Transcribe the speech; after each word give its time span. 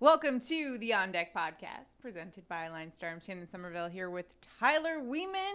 Welcome 0.00 0.40
to 0.40 0.76
the 0.78 0.92
On 0.94 1.12
Deck 1.12 1.32
podcast, 1.34 1.94
presented 2.00 2.46
by 2.48 2.68
LineStar. 2.68 3.12
I'm 3.12 3.20
Shannon 3.20 3.48
Somerville 3.48 3.88
here 3.88 4.10
with 4.10 4.26
Tyler 4.58 5.00
Weeman 5.00 5.52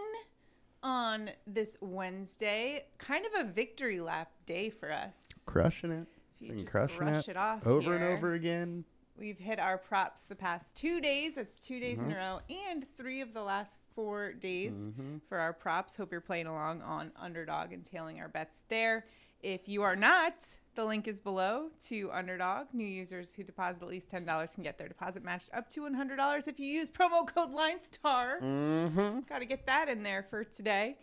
on 0.81 1.29
this 1.45 1.77
Wednesday. 1.81 2.85
Kind 2.97 3.25
of 3.25 3.45
a 3.45 3.51
victory 3.51 3.99
lap 3.99 4.31
day 4.45 4.69
for 4.69 4.91
us. 4.91 5.27
Crushing 5.45 5.91
it. 5.91 6.07
If 6.37 6.41
you 6.41 6.47
Been 6.49 6.57
just 6.59 6.71
crushing 6.71 6.97
brush 6.99 7.27
it 7.27 7.31
it 7.31 7.37
off 7.37 7.67
over 7.67 7.95
and 7.95 8.03
over 8.03 8.33
again. 8.33 8.85
We've 9.17 9.37
hit 9.37 9.59
our 9.59 9.77
props 9.77 10.23
the 10.23 10.35
past 10.35 10.77
two 10.77 11.01
days. 11.01 11.35
That's 11.35 11.59
two 11.59 11.79
days 11.81 11.99
Mm-hmm. 11.99 12.11
in 12.11 12.17
a 12.17 12.19
row, 12.19 12.39
and 12.71 12.85
three 12.97 13.19
of 13.21 13.33
the 13.33 13.43
last 13.43 13.77
four 13.93 14.31
days 14.31 14.87
Mm-hmm. 14.87 15.17
for 15.27 15.37
our 15.37 15.51
props. 15.53 15.97
Hope 15.97 16.11
you're 16.11 16.21
playing 16.21 16.47
along 16.47 16.81
on 16.81 17.11
Underdog 17.17 17.73
and 17.73 17.83
tailing 17.83 18.19
our 18.21 18.29
bets 18.29 18.61
there. 18.69 19.05
If 19.41 19.67
you 19.69 19.83
are 19.83 19.95
not, 19.97 20.35
the 20.79 20.85
link 20.85 21.09
is 21.09 21.19
below 21.19 21.67
to 21.87 22.09
Underdog. 22.13 22.67
New 22.71 22.87
users 22.87 23.33
who 23.35 23.43
deposit 23.43 23.81
at 23.81 23.89
least 23.89 24.09
ten 24.09 24.23
dollars 24.23 24.53
can 24.53 24.63
get 24.63 24.77
their 24.77 24.87
deposit 24.87 25.25
matched 25.25 25.49
up 25.53 25.67
to 25.71 25.81
one 25.81 25.93
hundred 25.93 26.15
dollars 26.15 26.47
if 26.47 26.57
you 26.57 26.67
use 26.67 26.89
promo 26.89 27.27
code 27.27 27.53
LineStar. 27.53 28.41
Mm-hmm. 28.41 29.19
Got 29.27 29.39
to 29.39 29.45
get 29.45 29.65
that 29.65 29.89
in 29.89 30.03
there 30.03 30.25
for 30.29 30.45
today. 30.45 30.95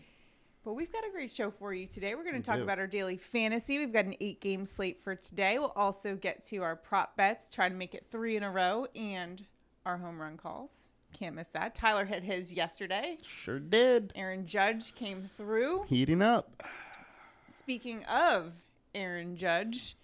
But 0.64 0.72
we've 0.72 0.90
got 0.90 1.04
a 1.06 1.10
great 1.12 1.30
show 1.30 1.50
for 1.50 1.74
you 1.74 1.86
today. 1.86 2.14
We're 2.14 2.22
going 2.22 2.32
to 2.32 2.38
We 2.38 2.42
talk 2.42 2.56
do. 2.56 2.62
about 2.62 2.78
our 2.78 2.86
daily 2.86 3.18
fantasy. 3.18 3.78
We've 3.78 3.92
got 3.92 4.06
an 4.06 4.16
eight 4.18 4.40
game 4.40 4.64
slate 4.64 4.98
for 5.04 5.14
today. 5.14 5.58
We'll 5.58 5.74
also 5.76 6.16
get 6.16 6.42
to 6.46 6.62
our 6.62 6.74
prop 6.74 7.14
bets, 7.18 7.50
try 7.50 7.68
to 7.68 7.74
make 7.74 7.94
it 7.94 8.06
three 8.10 8.34
in 8.34 8.44
a 8.44 8.50
row, 8.50 8.86
and 8.96 9.44
our 9.84 9.98
home 9.98 10.18
run 10.18 10.38
calls. 10.38 10.84
Can't 11.12 11.34
miss 11.36 11.48
that. 11.48 11.74
Tyler 11.74 12.06
hit 12.06 12.22
his 12.22 12.50
yesterday. 12.50 13.18
Sure 13.22 13.60
did. 13.60 14.14
Aaron 14.16 14.46
Judge 14.46 14.94
came 14.94 15.28
through. 15.36 15.84
Heating 15.84 16.22
up. 16.22 16.62
Speaking 17.50 18.04
of 18.04 18.52
Aaron 18.96 19.36
Judge, 19.36 19.96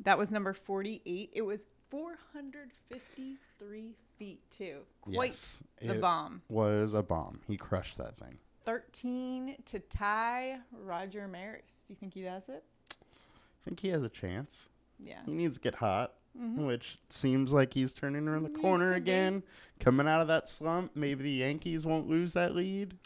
that 0.00 0.16
was 0.16 0.32
number 0.32 0.54
48. 0.54 1.30
It 1.32 1.42
was 1.42 1.66
453 1.90 3.94
feet, 4.18 4.40
too. 4.50 4.78
Quite 5.02 5.26
Yes, 5.30 5.62
the 5.80 5.94
it 5.94 6.00
bomb. 6.00 6.42
Was 6.48 6.94
a 6.94 7.02
bomb. 7.02 7.40
He 7.46 7.56
crushed 7.56 7.96
that 7.98 8.16
thing. 8.18 8.38
13 8.64 9.56
to 9.66 9.78
tie 9.80 10.58
Roger 10.72 11.26
Maris. 11.28 11.84
Do 11.86 11.92
you 11.92 11.96
think 11.98 12.14
he 12.14 12.22
does 12.22 12.48
it? 12.48 12.64
I 12.92 13.64
think 13.64 13.80
he 13.80 13.88
has 13.88 14.02
a 14.02 14.08
chance. 14.08 14.68
Yeah. 14.98 15.22
He 15.24 15.32
needs 15.32 15.56
to 15.56 15.60
get 15.60 15.74
hot, 15.76 16.14
Mhm. 16.38 16.66
which 16.66 16.98
seems 17.08 17.52
like 17.52 17.72
he's 17.74 17.92
turning 17.94 18.28
around 18.28 18.42
the 18.44 18.50
Yeah, 18.50 18.58
corner 18.60 18.90
be. 18.92 18.96
again. 18.98 19.42
Coming 19.80 20.06
out 20.06 20.20
of 20.20 20.28
that 20.28 20.48
slump. 20.48 20.94
Maybe 20.94 21.22
the 21.24 21.30
Yankees 21.32 21.86
won't 21.86 22.08
lose 22.08 22.32
that 22.34 22.54
lead. 22.54 22.96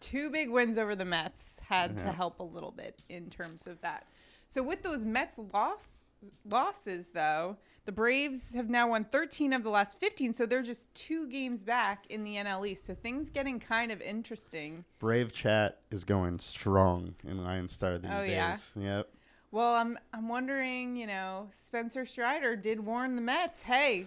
Two 0.00 0.30
big 0.30 0.50
wins 0.50 0.78
over 0.78 0.96
the 0.96 1.04
Mets 1.04 1.58
had 1.60 1.96
to 1.98 2.10
help 2.12 2.40
a 2.40 2.44
little 2.44 2.72
bit 2.72 3.02
in 3.08 3.28
terms 3.30 3.66
of 3.68 3.80
that. 3.82 4.06
So 4.52 4.62
with 4.62 4.82
those 4.82 5.02
Mets 5.06 5.38
loss 5.54 6.04
losses 6.44 7.08
though, 7.08 7.56
the 7.86 7.92
Braves 7.92 8.52
have 8.52 8.68
now 8.68 8.90
won 8.90 9.04
13 9.04 9.54
of 9.54 9.62
the 9.62 9.70
last 9.70 9.98
15, 9.98 10.34
so 10.34 10.44
they're 10.44 10.60
just 10.60 10.92
two 10.94 11.26
games 11.26 11.62
back 11.62 12.04
in 12.10 12.22
the 12.22 12.34
NL 12.34 12.68
East. 12.68 12.84
So 12.84 12.94
things 12.94 13.30
getting 13.30 13.58
kind 13.58 13.90
of 13.90 14.02
interesting. 14.02 14.84
Brave 14.98 15.32
Chat 15.32 15.78
is 15.90 16.04
going 16.04 16.38
strong 16.38 17.14
in 17.24 17.38
LineStar 17.38 18.02
these 18.02 18.10
Oh, 18.12 18.20
days. 18.20 18.72
yeah? 18.76 18.96
Yep. 18.96 19.08
Well, 19.52 19.72
I'm 19.74 19.98
I'm 20.12 20.28
wondering, 20.28 20.96
you 20.96 21.06
know, 21.06 21.48
Spencer 21.52 22.04
Strider 22.04 22.54
did 22.54 22.78
warn 22.78 23.16
the 23.16 23.22
Mets, 23.22 23.62
hey, 23.62 24.04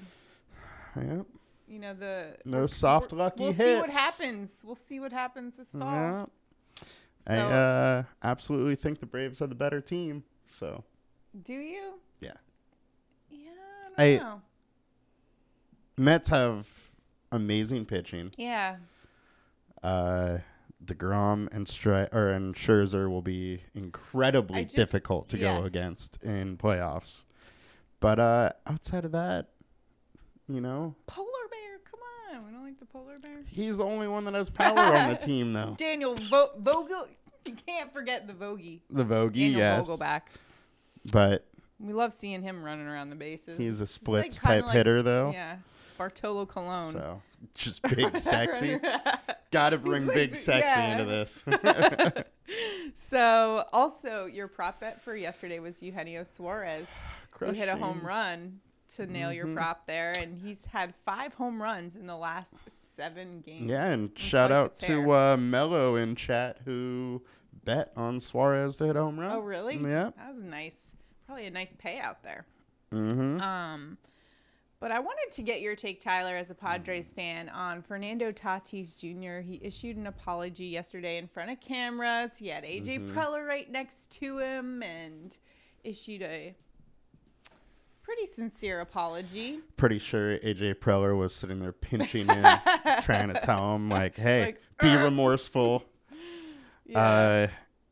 Yep. 0.96 1.26
you 1.68 1.80
know 1.80 1.96
the 1.96 2.38
No 2.46 2.68
soft, 2.68 3.12
lucky 3.14 3.46
We'll 3.46 3.54
see 3.54 3.78
what 3.78 3.90
happens. 3.90 4.62
We'll 4.64 4.76
see 4.76 5.00
what 5.00 5.12
happens 5.12 5.56
this 5.56 5.72
fall. 5.72 5.82
Yeah. 5.82 6.26
So, 7.28 7.34
I 7.34 7.38
uh, 7.40 8.04
absolutely 8.22 8.76
think 8.76 9.00
the 9.00 9.08
Braves 9.08 9.42
are 9.42 9.48
the 9.48 9.56
better 9.56 9.82
team. 9.82 10.24
So 10.48 10.84
do 11.44 11.54
you? 11.54 11.94
Yeah. 12.22 12.32
Yeah, 13.30 13.50
I 13.98 14.04
I- 14.04 14.18
know. 14.18 14.42
Mets 15.98 16.30
have 16.30 16.68
amazing 17.32 17.86
pitching. 17.86 18.32
Yeah, 18.38 18.78
Uh, 19.84 20.40
Degrom 20.84 21.48
and 21.54 21.66
Stri- 21.68 22.14
or 22.14 22.30
and 22.30 22.54
Scherzer 22.56 23.10
will 23.10 23.22
be 23.22 23.62
incredibly 23.74 24.64
just- 24.64 24.76
difficult 24.76 25.30
to 25.30 25.38
go 25.38 25.64
against 25.64 26.22
in 26.24 26.58
playoffs. 26.58 27.26
But 28.00 28.20
uh, 28.20 28.52
outside 28.68 29.06
of 29.06 29.12
that, 29.14 29.48
you 30.48 30.62
know, 30.62 30.96
polar 31.08 31.28
bear. 31.50 31.80
Come 31.90 32.00
on, 32.36 32.46
we 32.46 32.52
don't 32.52 32.64
like 32.64 32.78
the 32.80 32.86
polar 32.86 33.18
bear. 33.20 33.42
he's 33.48 33.78
the 33.78 33.86
only 33.86 34.08
one 34.08 34.26
that 34.26 34.34
has 34.34 34.50
power 34.50 34.78
on 34.78 35.10
the 35.10 35.16
team, 35.16 35.54
though. 35.54 35.76
Daniel 35.78 36.16
Vo- 36.16 36.52
Vogel. 36.60 37.08
You 37.48 37.56
can't 37.68 37.94
forget 37.94 38.28
the 38.28 38.34
Vogie. 38.34 38.80
The 38.90 39.04
Vogie, 39.06 39.52
Daniel 39.54 39.60
yes, 39.60 39.88
Vogelbach. 39.90 40.22
but 41.12 41.46
We 41.80 41.94
love 41.94 42.14
seeing 42.14 42.42
him 42.42 42.64
running 42.64 42.88
around 42.88 43.10
the 43.12 43.16
bases. 43.16 43.58
he's 43.58 43.80
a 43.82 43.84
It's 43.84 43.92
splits 43.94 44.40
kinda 44.40 44.58
type 44.62 44.66
like- 44.68 44.74
hitter, 44.76 45.02
though. 45.04 45.32
Yeah, 45.32 45.58
Bartolo 45.98 46.46
Colon. 46.46 46.92
So 46.94 47.22
just 47.54 47.82
big, 47.96 48.18
sexy. 48.18 48.80
Got 49.52 49.70
to 49.72 49.78
bring 49.78 50.08
like- 50.08 50.16
big, 50.16 50.36
sexy 50.36 50.68
yeah. 50.68 50.92
into 50.94 51.06
this. 51.06 51.46
so, 52.96 53.66
also, 53.74 54.26
your 54.26 54.48
prop 54.48 54.80
bet 54.80 55.02
for 55.02 55.16
yesterday 55.16 55.60
was 55.60 55.82
Eugenio 55.84 56.24
Suarez, 56.24 56.88
who 57.40 57.52
hit 57.52 57.70
a 57.70 57.76
home 57.76 58.06
run 58.06 58.60
to 58.96 59.06
nail 59.08 59.32
your 59.34 59.48
Mhm. 59.48 59.56
prop 59.56 59.86
there, 59.88 60.14
and 60.20 60.40
he's 60.42 60.66
had 60.66 60.94
five 61.06 61.34
home 61.34 61.62
runs 61.62 61.96
in 61.96 62.06
the 62.06 62.16
last 62.16 62.70
seven 62.96 63.42
games. 63.42 63.70
Yeah, 63.70 63.88
and 63.88 64.18
shout 64.18 64.52
out 64.52 64.74
to 64.82 65.12
uh, 65.12 65.38
Mello 65.38 65.96
in 65.96 66.16
chat 66.16 66.60
who 66.66 67.24
bet 67.64 67.92
on 67.96 68.20
Suarez 68.20 68.78
to 68.78 68.86
hit 68.86 68.96
a 68.96 69.02
home 69.02 69.20
run. 69.20 69.32
Oh, 69.32 69.40
really? 69.40 69.76
Yeah. 69.78 70.12
That 70.18 70.36
was 70.36 70.44
nice. 70.44 70.92
Probably 71.26 71.46
a 71.48 71.52
nice 71.52 71.74
payout 71.74 72.18
there. 72.24 72.46
Mm-hmm. 72.92 73.42
Um, 73.42 73.98
but 74.80 74.92
I 74.92 75.00
wanted 75.00 75.32
to 75.34 75.42
get 75.42 75.62
your 75.62 75.76
take, 75.76 76.00
Tyler, 76.00 76.36
as 76.36 76.52
a 76.52 76.56
Padres 76.56 77.12
fan, 77.12 77.50
on 77.50 77.82
Fernando 77.82 78.32
Tatis 78.32 78.96
Jr. 78.96 79.42
He 79.42 79.60
issued 79.64 79.98
an 79.98 80.06
apology 80.06 80.66
yesterday 80.68 81.18
in 81.18 81.28
front 81.28 81.50
of 81.50 81.60
cameras. 81.60 82.38
He 82.38 82.50
had 82.50 82.64
AJ 82.64 83.00
Mhm. 83.00 83.10
Preller 83.10 83.46
right 83.48 83.70
next 83.72 84.12
to 84.20 84.38
him 84.38 84.84
and 84.84 85.36
issued 85.84 86.22
a 86.22 86.56
pretty 88.06 88.26
sincere 88.28 88.80
apology. 88.82 89.60
Pretty 89.78 89.98
sure 90.00 90.38
AJ 90.40 90.76
Preller 90.76 91.18
was 91.18 91.34
sitting 91.36 91.60
there 91.60 91.72
pinching 91.72 92.28
him, 92.28 92.44
trying 93.02 93.34
to 93.34 93.40
tell 93.44 93.76
him 93.76 93.90
like, 93.90 94.16
"Hey, 94.16 94.46
Like, 94.46 94.62
be 94.80 94.90
"Arr." 94.90 95.04
remorseful." 95.06 95.84
Yeah. 96.88 97.48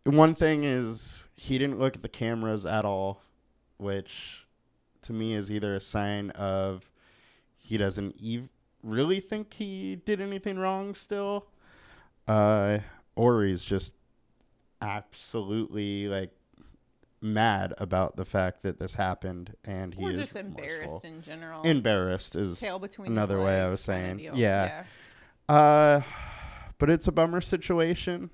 Uh, 0.05 0.11
one 0.11 0.35
thing 0.35 0.65
is 0.65 1.27
he 1.35 1.57
didn't 1.57 1.79
look 1.79 1.95
at 1.95 2.03
the 2.03 2.09
cameras 2.09 2.63
at 2.63 2.85
all, 2.85 3.23
which 3.77 4.45
to 5.01 5.13
me 5.13 5.33
is 5.33 5.49
either 5.51 5.73
a 5.75 5.81
sign 5.81 6.29
of 6.31 6.87
he 7.57 7.75
doesn't 7.77 8.15
ev- 8.23 8.49
really 8.83 9.19
think 9.19 9.51
he 9.55 9.95
did 9.95 10.21
anything 10.21 10.59
wrong 10.59 10.93
still, 10.93 11.47
uh, 12.27 12.77
or 13.15 13.45
he's 13.45 13.63
just 13.65 13.95
absolutely 14.79 16.07
like 16.07 16.29
mad 17.23 17.73
about 17.77 18.15
the 18.15 18.25
fact 18.25 18.61
that 18.63 18.77
this 18.79 18.93
happened 18.93 19.55
and 19.65 19.93
he 19.93 20.03
or 20.03 20.11
is 20.11 20.19
just 20.19 20.35
embarrassed 20.35 20.79
remorseful. 21.03 21.09
in 21.09 21.21
general. 21.21 21.61
Embarrassed 21.63 22.35
is 22.35 22.59
Tail 22.59 22.79
between 22.79 23.11
his 23.11 23.17
another 23.17 23.41
way 23.41 23.59
I 23.61 23.63
legs 23.65 23.71
was 23.77 23.85
kinda 23.85 24.01
saying. 24.05 24.17
deal. 24.17 24.35
Yeah. 24.37 24.83
Uh, 25.49 26.01
but 26.77 26.89
it's 26.89 27.07
a 27.07 27.11
bummer 27.11 27.41
situation. 27.41 28.29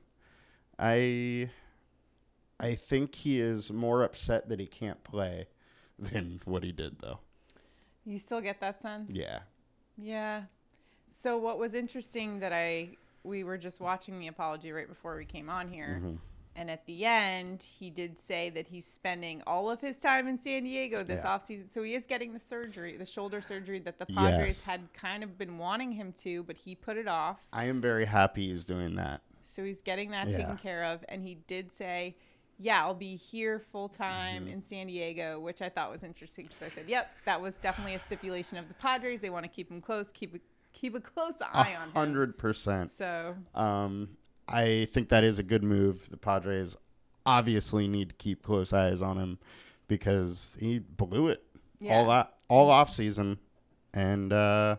I 0.77 1.49
I 2.59 2.75
think 2.75 3.15
he 3.15 3.39
is 3.39 3.71
more 3.71 4.03
upset 4.03 4.49
that 4.49 4.59
he 4.59 4.65
can't 4.65 5.03
play 5.03 5.47
than 5.99 6.41
what 6.45 6.63
he 6.63 6.71
did 6.71 6.97
though. 6.99 7.19
You 8.05 8.17
still 8.17 8.41
get 8.41 8.59
that 8.61 8.81
sense? 8.81 9.11
Yeah. 9.13 9.39
Yeah. 9.97 10.43
So 11.11 11.37
what 11.37 11.59
was 11.59 11.73
interesting 11.73 12.39
that 12.39 12.53
I 12.53 12.89
we 13.23 13.43
were 13.43 13.57
just 13.57 13.79
watching 13.81 14.17
the 14.19 14.27
apology 14.27 14.71
right 14.71 14.87
before 14.87 15.15
we 15.17 15.25
came 15.25 15.49
on 15.49 15.67
here. 15.67 16.01
And 16.59 16.69
at 16.69 16.85
the 16.85 17.05
end, 17.05 17.63
he 17.63 17.89
did 17.89 18.19
say 18.19 18.49
that 18.49 18.67
he's 18.67 18.85
spending 18.85 19.41
all 19.47 19.71
of 19.71 19.79
his 19.79 19.97
time 19.97 20.27
in 20.27 20.37
San 20.37 20.65
Diego 20.65 21.03
this 21.05 21.21
Yeah. 21.23 21.37
offseason. 21.37 21.69
So 21.69 21.81
he 21.83 21.93
is 21.95 22.05
getting 22.05 22.33
the 22.33 22.39
surgery, 22.39 22.97
the 22.97 23.05
shoulder 23.05 23.39
surgery 23.39 23.79
that 23.79 23.97
the 23.97 24.05
Padres 24.05 24.57
Yes. 24.57 24.65
had 24.65 24.91
kind 24.93 25.23
of 25.23 25.37
been 25.37 25.57
wanting 25.57 25.93
him 25.93 26.11
to, 26.17 26.43
but 26.43 26.57
he 26.57 26.75
put 26.75 26.97
it 26.97 27.07
off. 27.07 27.39
I 27.53 27.65
am 27.65 27.79
very 27.79 28.03
happy 28.03 28.49
he's 28.49 28.65
doing 28.65 28.95
that. 28.95 29.21
So 29.41 29.63
he's 29.63 29.81
getting 29.81 30.11
that 30.11 30.29
Yeah. 30.29 30.37
taken 30.37 30.57
care 30.57 30.83
of. 30.83 31.05
And 31.07 31.23
he 31.23 31.35
did 31.35 31.71
say, 31.71 32.17
Yeah, 32.61 32.83
I'll 32.83 32.93
be 32.93 33.15
here 33.15 33.57
full 33.57 33.87
time 33.87 34.43
Mm-hmm. 34.43 34.53
in 34.53 34.61
San 34.61 34.87
Diego, 34.87 35.39
which 35.39 35.61
I 35.61 35.69
thought 35.69 35.89
was 35.89 36.03
interesting 36.03 36.47
because 36.47 36.61
I 36.61 36.67
said, 36.67 36.89
Yep, 36.89 37.09
that 37.23 37.39
was 37.39 37.57
definitely 37.57 37.95
a 37.95 37.99
stipulation 37.99 38.57
of 38.57 38.67
the 38.67 38.73
Padres. 38.73 39.21
They 39.21 39.29
want 39.29 39.45
to 39.45 39.49
keep 39.49 39.71
him 39.71 39.79
close, 39.79 40.11
keep 40.11 40.35
a, 40.35 40.39
keep 40.73 40.93
a 40.93 40.99
close 40.99 41.35
eye 41.41 41.73
on 41.77 41.87
him. 41.87 41.93
hundred 41.95 42.37
percent. 42.37 42.91
So 42.91 43.37
Um, 43.55 44.17
I 44.49 44.85
think 44.91 45.09
that 45.09 45.23
is 45.23 45.39
a 45.39 45.43
good 45.43 45.63
move. 45.63 46.09
The 46.09 46.17
Padres 46.17 46.75
obviously 47.25 47.87
need 47.87 48.09
to 48.09 48.15
keep 48.15 48.41
close 48.43 48.73
eyes 48.73 49.01
on 49.01 49.17
him 49.17 49.37
because 49.87 50.57
he 50.59 50.79
blew 50.79 51.27
it 51.27 51.43
yeah. 51.79 51.95
all 51.97 52.07
that 52.09 52.33
all 52.47 52.69
off 52.71 52.89
season, 52.89 53.37
and 53.93 54.33
uh, 54.33 54.75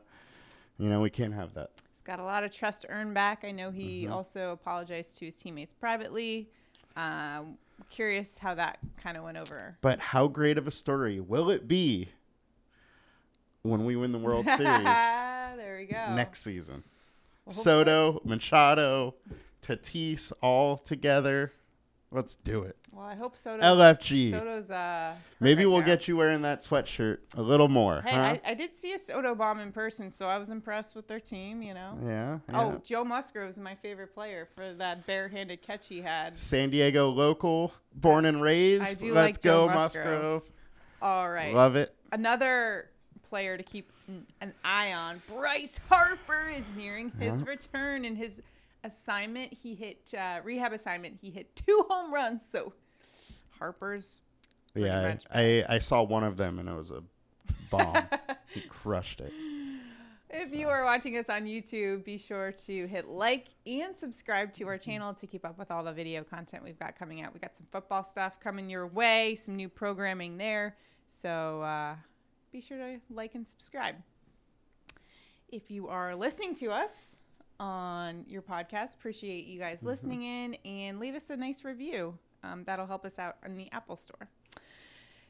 you 0.79 0.89
know 0.89 1.01
we 1.01 1.11
can't 1.11 1.35
have 1.35 1.55
that. 1.55 1.71
He's 1.95 2.03
got 2.03 2.19
a 2.19 2.25
lot 2.25 2.43
of 2.45 2.51
trust 2.51 2.87
earned 2.89 3.15
back. 3.15 3.45
I 3.45 3.53
know 3.53 3.71
he 3.71 4.05
Mm-hmm. 4.05 4.13
also 4.13 4.53
apologized 4.53 5.19
to 5.19 5.27
his 5.27 5.37
teammates 5.37 5.73
privately. 5.73 6.49
Um, 6.97 7.57
curious 7.89 8.37
how 8.39 8.55
that 8.57 8.79
kind 9.03 9.17
of 9.17 9.23
went 9.25 9.39
over. 9.39 9.77
But 9.81 10.01
how 10.01 10.27
great 10.27 10.59
of 10.59 10.67
a 10.67 10.71
story 10.73 11.21
will 11.21 11.49
it 11.51 11.69
be 11.69 12.09
when 13.63 13.85
we 13.85 13.97
win 13.97 14.13
the 14.13 14.19
World 14.19 14.47
Series 14.57 14.85
there 15.57 15.77
we 15.79 15.87
go. 15.87 16.15
next 16.15 16.43
season. 16.43 16.83
Well, 17.47 17.55
Soto, 17.55 18.21
Machado, 18.25 19.15
Tatis 19.63 20.33
all 20.43 20.77
together. 20.79 21.53
Let's 22.13 22.35
do 22.35 22.63
it. 22.65 22.77
Well, 22.93 23.07
I 23.07 23.15
hope 23.15 23.37
Soto's, 23.37 23.63
LFG. 23.63 24.33
Soto's 24.33 24.69
uh. 24.73 25.15
Maybe 25.39 25.65
we'll 25.65 25.79
now. 25.79 25.87
get 25.87 26.09
you 26.09 26.17
wearing 26.17 26.43
that 26.43 26.61
sweatshirt 26.61 27.19
a 27.37 27.43
little 27.43 27.69
more. 27.69 28.03
Hey, 28.05 28.15
huh? 28.17 28.21
I, 28.21 28.41
I 28.45 28.55
did 28.55 28.75
see 28.75 28.95
a 28.95 28.99
Soto 28.99 29.33
bomb 29.37 29.61
in 29.61 29.71
person, 29.71 30.11
so 30.11 30.27
I 30.29 30.37
was 30.37 30.51
impressed 30.51 30.97
with 30.97 31.07
their 31.07 31.21
team. 31.21 31.63
You 31.63 31.75
know. 31.75 31.97
yeah, 32.05 32.39
yeah. 32.49 32.61
Oh, 32.61 32.83
Joe 32.85 33.05
Musgrove 33.05 33.49
is 33.49 33.61
my 33.61 33.77
favorite 33.77 34.13
player 34.13 34.49
for 34.57 34.75
that 34.75 35.07
barehanded 35.07 35.63
catch 35.63 35.87
he 35.87 36.01
had. 36.01 36.37
San 36.37 36.71
Diego 36.71 37.09
local, 37.11 37.73
born 37.95 38.25
and 38.27 38.43
raised. 38.43 38.83
I 38.83 38.95
do 38.95 39.15
Let's 39.15 39.37
like 39.37 39.41
Joe 39.43 39.69
go, 39.69 39.75
Musgrove. 39.75 40.07
Musgrove. 40.07 40.43
All 41.01 41.31
right. 41.31 41.55
Love 41.55 41.77
it. 41.77 41.95
Another 42.11 42.91
player 43.23 43.57
to 43.57 43.63
keep 43.63 43.93
an- 44.09 44.27
an 44.41 44.53
eye 44.65 44.93
on. 44.93 45.23
Bryce 45.29 45.79
Harper 45.89 46.49
is 46.57 46.67
nearing 46.77 47.11
his 47.21 47.41
Yeah. 47.41 47.47
return 47.49 48.05
and 48.05 48.19
his 48.19 48.43
assignment. 48.85 49.53
He 49.53 49.75
hit 49.75 50.15
uh, 50.17 50.41
rehab 50.45 50.73
assignment. 50.73 51.19
He 51.21 51.31
hit 51.31 51.55
two 51.55 51.87
home 51.91 52.13
runs. 52.13 52.43
So 52.45 52.73
Harper's 53.59 54.21
Yeah, 54.75 55.03
much 55.03 55.25
I, 55.33 55.65
I 55.69 55.79
saw 55.79 56.03
one 56.03 56.25
of 56.25 56.37
them 56.37 56.59
and 56.59 56.69
it 56.69 56.75
was 56.75 56.91
a 56.91 57.03
bomb. 57.71 58.05
he 58.49 58.61
crushed 58.63 59.21
it. 59.21 59.33
If 60.33 60.53
you 60.53 60.69
are 60.69 60.85
watching 60.85 61.17
us 61.17 61.29
on 61.29 61.45
YouTube, 61.45 62.05
be 62.05 62.17
sure 62.17 62.53
to 62.53 62.87
hit 62.87 63.09
like 63.09 63.49
and 63.67 63.97
subscribe 63.97 64.53
to 64.55 64.69
our 64.69 64.79
channel 64.79 65.13
to 65.15 65.27
keep 65.27 65.45
up 65.45 65.59
with 65.59 65.73
all 65.73 65.83
the 65.83 65.93
video 65.93 66.23
content 66.23 66.63
we've 66.63 66.79
got 66.79 66.97
coming 66.97 67.21
out. 67.21 67.35
We 67.35 67.41
got 67.41 67.57
some 67.57 67.67
football 67.73 68.05
stuff 68.05 68.39
coming 68.39 68.71
your 68.71 68.87
way, 68.87 69.35
some 69.35 69.57
new 69.57 69.69
programming 69.69 70.39
there. 70.39 70.77
So 71.09 71.63
uh, 71.63 71.97
be 72.53 72.61
sure 72.61 72.79
to 72.79 73.01
like 73.11 73.35
and 73.35 73.47
subscribe. 73.47 73.97
If 75.49 75.69
you 75.69 75.89
are 75.89 76.15
listening 76.15 76.55
to 76.57 76.71
us 76.71 77.17
on 77.61 78.25
your 78.27 78.43
podcast, 78.43 78.95
appreciate 78.95 79.45
you 79.45 79.61
guys 79.61 79.79
mm-hmm. 79.79 79.89
listening 79.89 80.23
in 80.23 80.55
and 80.65 80.99
leave 80.99 81.15
us 81.15 81.31
a 81.31 81.37
nice 81.37 81.63
review. 81.63 82.19
Um, 82.43 82.65
that'll 82.65 82.87
help 82.87 83.05
us 83.05 83.19
out 83.19 83.37
on 83.45 83.55
the 83.57 83.71
Apple 83.71 83.97
Store. 83.97 84.29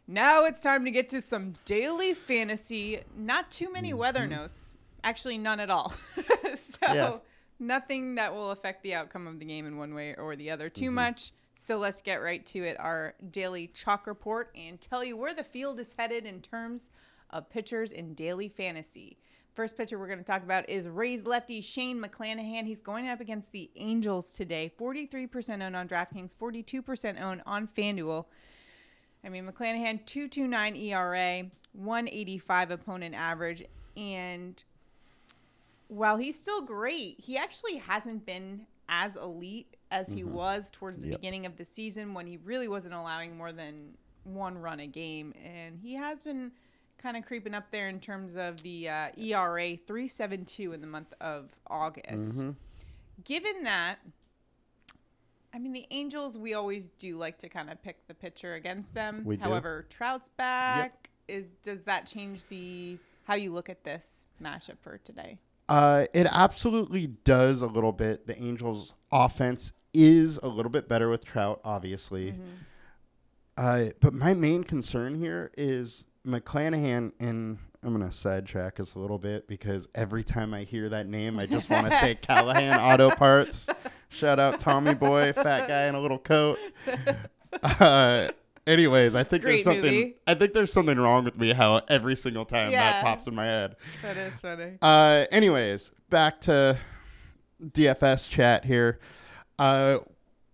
Now 0.06 0.44
it's 0.44 0.60
time 0.60 0.84
to 0.84 0.90
get 0.90 1.08
to 1.10 1.20
some 1.20 1.54
daily 1.64 2.14
fantasy. 2.14 3.00
Not 3.16 3.50
too 3.50 3.70
many 3.72 3.90
mm-hmm. 3.90 3.98
weather 3.98 4.26
notes. 4.26 4.78
Actually, 5.02 5.38
none 5.38 5.60
at 5.60 5.70
all. 5.70 5.90
so, 6.54 6.78
Yeah. 6.82 7.16
nothing 7.58 8.14
that 8.14 8.32
will 8.34 8.52
affect 8.52 8.82
the 8.82 8.94
outcome 8.94 9.26
of 9.26 9.38
the 9.38 9.44
game 9.44 9.66
in 9.66 9.76
one 9.76 9.94
way 9.94 10.14
or 10.14 10.36
the 10.36 10.50
other 10.50 10.68
too 10.68 10.86
mm-hmm. 10.86 10.94
much. 10.94 11.32
So, 11.54 11.78
let's 11.78 12.00
get 12.00 12.16
right 12.16 12.44
to 12.46 12.64
it. 12.64 12.78
Our 12.78 13.14
daily 13.30 13.66
chalk 13.68 14.06
report 14.06 14.50
and 14.54 14.80
tell 14.80 15.04
you 15.04 15.16
where 15.16 15.34
the 15.34 15.44
field 15.44 15.80
is 15.80 15.94
headed 15.98 16.26
in 16.26 16.40
terms 16.40 16.90
of 17.30 17.50
pitchers 17.50 17.92
in 17.92 18.14
daily 18.14 18.48
fantasy. 18.48 19.18
First 19.54 19.76
pitcher 19.76 19.98
we're 19.98 20.06
going 20.06 20.18
to 20.18 20.24
talk 20.24 20.42
about 20.42 20.68
is 20.68 20.88
Rays 20.88 21.24
lefty 21.24 21.60
Shane 21.60 22.00
McClanahan. 22.00 22.66
He's 22.66 22.80
going 22.80 23.08
up 23.08 23.20
against 23.20 23.50
the 23.52 23.68
Angels 23.76 24.32
today. 24.32 24.72
43% 24.78 25.62
owned 25.62 25.76
on 25.76 25.88
DraftKings, 25.88 26.34
42% 26.36 27.20
owned 27.20 27.42
on 27.46 27.68
FanDuel. 27.76 28.26
I 29.24 29.28
mean, 29.28 29.44
McClanahan, 29.44 30.04
229 30.06 30.76
ERA, 30.76 31.50
185 31.72 32.70
opponent 32.70 33.14
average. 33.14 33.64
And 33.96 34.62
while 35.88 36.16
he's 36.16 36.38
still 36.40 36.62
great, 36.62 37.16
he 37.18 37.36
actually 37.36 37.76
hasn't 37.76 38.24
been 38.24 38.66
as 38.88 39.16
elite 39.16 39.76
as 39.90 40.12
he 40.12 40.22
mm-hmm. 40.22 40.34
was 40.34 40.70
towards 40.70 41.00
the 41.00 41.08
Yep. 41.08 41.20
beginning 41.20 41.46
of 41.46 41.56
the 41.56 41.64
season 41.64 42.14
when 42.14 42.26
he 42.26 42.38
really 42.38 42.68
wasn't 42.68 42.94
allowing 42.94 43.36
more 43.36 43.52
than 43.52 43.96
one 44.24 44.56
run 44.56 44.80
a 44.80 44.86
game. 44.86 45.34
And 45.44 45.78
he 45.80 45.94
has 45.94 46.22
been 46.22 46.52
kind 47.00 47.16
of 47.16 47.24
creeping 47.24 47.54
up 47.54 47.70
there 47.70 47.88
in 47.88 47.98
terms 47.98 48.36
of 48.36 48.62
the 48.62 48.88
uh, 48.88 49.08
ERA 49.16 49.76
372 49.76 50.72
in 50.72 50.80
the 50.80 50.86
month 50.86 51.12
of 51.20 51.50
August. 51.66 52.40
Mhm. 52.40 52.56
Given 53.24 53.64
that, 53.64 53.98
I 55.52 55.58
mean, 55.58 55.72
the 55.72 55.86
Angels, 55.90 56.38
we 56.38 56.54
always 56.54 56.88
do 56.98 57.16
like 57.16 57.38
to 57.38 57.48
kind 57.48 57.70
of 57.70 57.82
pick 57.82 58.06
the 58.06 58.14
pitcher 58.14 58.54
against 58.54 58.94
them. 58.94 59.22
We 59.24 59.36
do. 59.36 59.42
However, 59.42 59.86
Trout's 59.88 60.28
back. 60.28 61.10
Is, 61.26 61.46
does 61.62 61.84
that 61.84 62.06
change 62.06 62.44
the 62.46 62.98
how 63.24 63.34
you 63.34 63.52
look 63.52 63.68
at 63.68 63.84
this 63.84 64.26
matchup 64.42 64.78
for 64.80 64.98
today? 64.98 65.38
Uh, 65.68 66.06
it 66.12 66.26
absolutely 66.30 67.06
does 67.06 67.62
a 67.62 67.66
little 67.66 67.92
bit. 67.92 68.26
The 68.26 68.36
Angels' 68.42 68.94
offense 69.12 69.72
is 69.94 70.38
a 70.42 70.48
little 70.48 70.70
bit 70.70 70.88
better 70.88 71.08
with 71.08 71.24
Trout, 71.24 71.60
obviously. 71.64 72.32
Mm-hmm. 72.32 72.40
Uh, 73.56 73.90
but 74.00 74.12
my 74.12 74.34
main 74.34 74.64
concern 74.64 75.14
here 75.14 75.52
is 75.56 76.04
McClanahan, 76.26 77.12
and 77.20 77.58
I'm 77.82 77.96
going 77.96 78.08
to 78.08 78.14
sidetrack 78.14 78.78
us 78.80 78.94
a 78.94 78.98
little 78.98 79.18
bit 79.18 79.48
because 79.48 79.88
every 79.94 80.22
time 80.24 80.52
I 80.54 80.64
hear 80.64 80.88
that 80.90 81.06
name, 81.06 81.38
I 81.38 81.46
just 81.46 81.70
want 81.70 81.90
to 81.90 81.96
say 81.98 82.14
Callahan 82.22 82.78
Auto 82.78 83.10
Parts. 83.10 83.66
Shout 84.10 84.38
out 84.38 84.58
Tommy 84.58 84.94
Boy, 84.94 85.32
fat 85.32 85.66
guy 85.68 85.86
in 85.86 85.94
a 85.94 86.00
little 86.00 86.18
coat. 86.18 86.58
Uh, 87.62 88.28
anyways, 88.66 89.14
I 89.14 89.24
think 89.24 89.42
Great 89.42 89.52
there's 89.52 89.64
something. 89.64 89.82
movie. 89.82 90.16
I 90.26 90.34
think 90.34 90.52
there's 90.52 90.72
something 90.72 90.98
wrong 90.98 91.24
with 91.24 91.38
me. 91.38 91.52
How 91.52 91.80
every 91.88 92.16
single 92.16 92.44
time 92.44 92.70
Yeah. 92.72 92.82
that 92.82 93.04
pops 93.04 93.26
in 93.26 93.34
my 93.34 93.46
head. 93.46 93.76
That 94.02 94.16
is 94.16 94.34
funny. 94.34 94.78
Uh, 94.82 95.24
anyways, 95.32 95.92
back 96.10 96.40
to 96.42 96.76
DFS 97.64 98.28
chat 98.28 98.64
here. 98.64 98.98
Uh, 99.58 99.98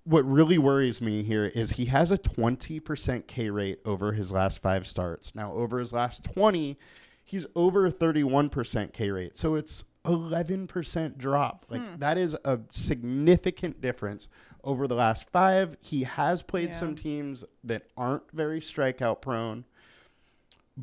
what 0.07 0.25
really 0.25 0.57
worries 0.59 1.01
me 1.01 1.23
here 1.23 1.47
is 1.47 1.73
he 1.73 1.87
has 1.87 2.11
a 2.11 2.19
20% 2.19 3.27
K 3.27 3.51
rate 3.51 3.81
over 3.85 4.13
his 4.13 4.33
last 4.33 4.63
five 4.63 4.87
starts. 4.87 5.35
Now, 5.35 5.53
over 5.53 5.79
his 5.79 5.93
last 5.93 6.25
20, 6.25 6.79
he's 7.25 7.47
over 7.55 7.87
a 7.87 7.93
31% 7.93 8.93
K 8.93 9.11
rate. 9.11 9.37
So 9.37 9.55
it's 9.55 9.85
11% 10.05 11.19
drop. 11.19 11.67
Like 11.69 11.83
hmm. 11.83 11.99
that 11.99 12.17
is 12.17 12.37
a 12.45 12.61
significant 12.71 13.81
difference 13.81 14.29
over 14.63 14.87
the 14.87 14.95
last 14.95 15.29
five. 15.31 15.77
He 15.81 16.05
has 16.05 16.43
played 16.43 16.71
Yeah. 16.71 16.77
some 16.77 16.95
teams 16.95 17.45
that 17.65 17.83
aren't 17.97 18.31
very 18.33 18.61
strikeout 18.61 19.21
prone 19.21 19.65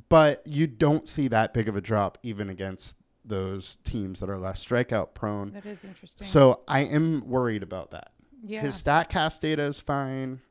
but 0.10 0.42
you 0.46 0.68
don't 0.68 1.08
see 1.08 1.28
that 1.28 1.54
big 1.54 1.70
of 1.70 1.76
a 1.76 1.82
drop 1.82 2.18
even 2.24 2.50
against 2.50 2.96
those 3.26 3.78
teams 3.84 4.20
that 4.20 4.30
are 4.30 4.38
less 4.38 4.66
strikeout 4.66 5.14
prone. 5.14 5.52
That 5.52 5.66
is 5.66 5.86
interesting. 5.86 6.28
So 6.28 6.62
I 6.68 6.82
am 6.82 7.28
worried 7.28 7.64
about 7.64 7.92
that. 7.92 8.12
Yeah, 8.44 8.62
His 8.62 8.76
Statcast 8.82 9.40
data 9.40 9.64
is 9.64 9.80
fine. 9.80 10.42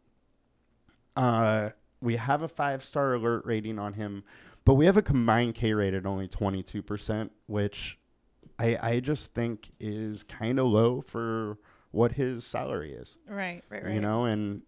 Uh, 1.16 1.70
we 2.00 2.16
have 2.16 2.42
a 2.42 2.48
five 2.48 2.82
star 2.84 3.14
alert 3.14 3.44
rating 3.44 3.78
on 3.78 3.92
him, 3.94 4.24
but 4.64 4.74
we 4.74 4.86
have 4.86 4.96
a 4.96 5.02
combined 5.02 5.54
K 5.54 5.74
rate 5.74 5.94
at 5.94 6.06
only 6.06 6.26
twenty 6.28 6.62
two 6.62 6.82
percent, 6.82 7.32
which 7.46 7.98
I 8.58 8.76
I 8.82 9.00
just 9.00 9.34
think 9.34 9.70
is 9.78 10.22
kind 10.24 10.58
of 10.58 10.66
low 10.66 11.02
for 11.02 11.58
what 11.90 12.12
his 12.12 12.44
salary 12.44 12.92
is. 12.92 13.18
right, 13.28 13.62
right, 13.68 13.84
right. 13.84 13.94
You 13.94 14.00
know, 14.00 14.24
and 14.24 14.62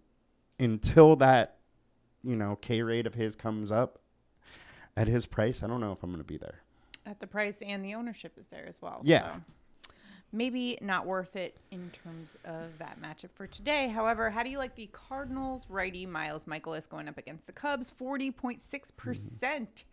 until 0.61 1.17
that 1.17 1.57
you 2.23 2.37
know 2.37 2.57
K 2.57 2.83
rate 2.83 3.07
of 3.07 3.15
his 3.15 3.35
comes 3.35 3.73
up 3.73 3.99
at 4.97 5.09
his 5.09 5.27
price, 5.27 5.63
I 5.63 5.67
don't 5.67 5.81
know 5.81 5.93
if 5.93 6.03
I'm 6.03 6.11
going 6.11 6.21
to 6.23 6.25
be 6.25 6.37
there. 6.37 6.61
at 7.07 7.19
the 7.21 7.27
price 7.27 7.63
and 7.63 7.85
the 7.85 7.95
ownership 7.95 8.39
is 8.39 8.49
there 8.49 8.67
as 8.69 8.81
well. 8.83 9.01
Yeah. 9.03 9.23
So 9.23 9.41
maybe 10.35 10.77
not 10.81 11.07
worth 11.07 11.37
it 11.37 11.57
in 11.71 11.91
terms 11.91 12.37
of 12.45 12.77
that 12.79 13.01
matchup 13.01 13.31
for 13.35 13.47
today. 13.47 13.89
However, 13.89 14.29
how 14.29 14.43
do 14.43 14.51
you 14.51 14.59
like 14.59 14.75
the 14.75 14.89
Cardinals 14.93 15.67
righty 15.71 16.05
Miles 16.05 16.47
Michaelis 16.47 16.87
going 16.87 17.09
up 17.09 17.17
against 17.17 17.47
the 17.47 17.53
Cubs? 17.53 17.93
40.6% 17.99 19.85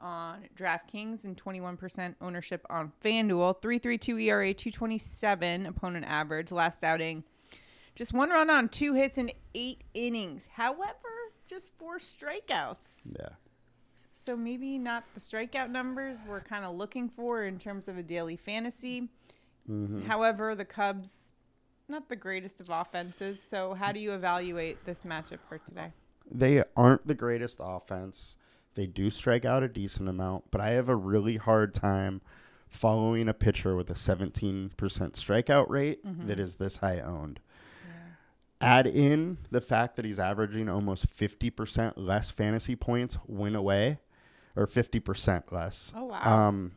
on 0.00 0.38
DraftKings 0.56 1.24
and 1.24 1.36
21% 1.36 2.14
ownership 2.22 2.66
on 2.70 2.90
FanDuel. 3.04 3.60
332 3.60 4.18
ERA, 4.18 4.54
227 4.54 5.66
opponent 5.66 6.06
average. 6.08 6.50
Last 6.50 6.82
outing, 6.82 7.22
just 7.94 8.12
one 8.14 8.30
run 8.30 8.48
on 8.48 8.68
two 8.70 8.94
hits 8.94 9.18
in 9.18 9.30
eight 9.54 9.82
innings. 9.92 10.48
However, 10.54 10.94
just 11.46 11.72
four 11.78 11.98
strikeouts. 11.98 13.14
Yeah. 13.18 13.28
So 14.14 14.36
maybe 14.36 14.78
not 14.78 15.04
the 15.14 15.20
strikeout 15.20 15.70
numbers 15.70 16.18
we're 16.26 16.40
kind 16.40 16.64
of 16.64 16.76
looking 16.76 17.08
for 17.08 17.44
in 17.44 17.58
terms 17.58 17.88
of 17.88 17.98
a 17.98 18.02
daily 18.02 18.36
fantasy. 18.36 19.08
Mm-hmm. 19.68 20.02
However, 20.06 20.54
the 20.54 20.64
Cubs, 20.64 21.30
not 21.88 22.08
the 22.08 22.16
greatest 22.16 22.60
of 22.60 22.70
offenses. 22.70 23.42
So 23.42 23.74
how 23.74 23.92
do 23.92 24.00
you 24.00 24.12
evaluate 24.12 24.84
this 24.84 25.02
matchup 25.04 25.38
for 25.48 25.58
today? 25.58 25.92
They 26.30 26.62
aren't 26.76 27.06
the 27.06 27.14
greatest 27.14 27.58
offense. 27.60 28.36
They 28.74 28.86
do 28.86 29.10
strike 29.10 29.44
out 29.44 29.62
a 29.64 29.68
decent 29.68 30.08
amount, 30.08 30.44
but 30.50 30.60
I 30.60 30.70
have 30.70 30.88
a 30.88 30.94
really 30.94 31.36
hard 31.36 31.74
time 31.74 32.20
following 32.68 33.28
a 33.28 33.34
pitcher 33.34 33.74
with 33.74 33.90
a 33.90 33.94
17% 33.94 34.70
strikeout 34.76 35.68
rate 35.68 35.98
that 36.26 36.38
is 36.38 36.54
this 36.54 36.76
high 36.76 37.00
owned. 37.00 37.40
Add 38.60 38.86
in 38.86 39.38
the 39.50 39.60
fact 39.60 39.96
that 39.96 40.04
he's 40.04 40.18
averaging 40.20 40.68
almost 40.68 41.12
50% 41.12 41.94
less 41.96 42.30
fantasy 42.30 42.76
points 42.76 43.18
win 43.26 43.56
away, 43.56 43.98
or 44.54 44.66
50% 44.66 45.50
less. 45.50 45.92
Oh 45.96 46.04
wow, 46.04 46.20
Um, 46.22 46.72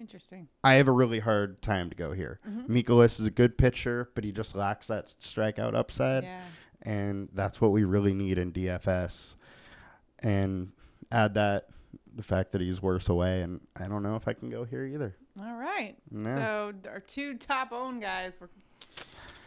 interesting. 0.00 0.48
I 0.64 0.74
have 0.74 0.88
a 0.88 0.92
really 0.92 1.20
hard 1.20 1.60
time 1.62 1.90
to 1.90 1.96
go 1.96 2.12
here. 2.12 2.40
Mm-hmm. 2.48 2.72
Mikolas 2.74 3.20
is 3.20 3.26
a 3.26 3.30
good 3.30 3.56
pitcher, 3.58 4.10
but 4.14 4.24
he 4.24 4.32
just 4.32 4.54
lacks 4.54 4.86
that 4.88 5.14
strikeout 5.20 5.74
upside, 5.74 6.24
Yeah, 6.24 6.42
and 6.82 7.28
that's 7.34 7.60
what 7.60 7.72
we 7.72 7.84
really 7.84 8.14
need 8.14 8.38
in 8.38 8.52
DFS. 8.52 9.34
And 10.20 10.72
add 11.12 11.34
that 11.34 11.68
the 12.14 12.22
fact 12.22 12.52
that 12.52 12.60
he's 12.60 12.82
worse 12.82 13.08
away, 13.08 13.42
and 13.42 13.60
I 13.80 13.86
don't 13.88 14.02
know 14.02 14.16
if 14.16 14.26
I 14.26 14.32
can 14.32 14.50
go 14.50 14.64
here 14.64 14.84
either. 14.84 15.14
All 15.40 15.54
right. 15.54 15.96
Yeah. 16.10 16.34
So 16.34 16.72
our 16.90 17.00
two 17.00 17.36
top 17.36 17.72
owned 17.72 18.02
guys 18.02 18.38
were 18.40 18.50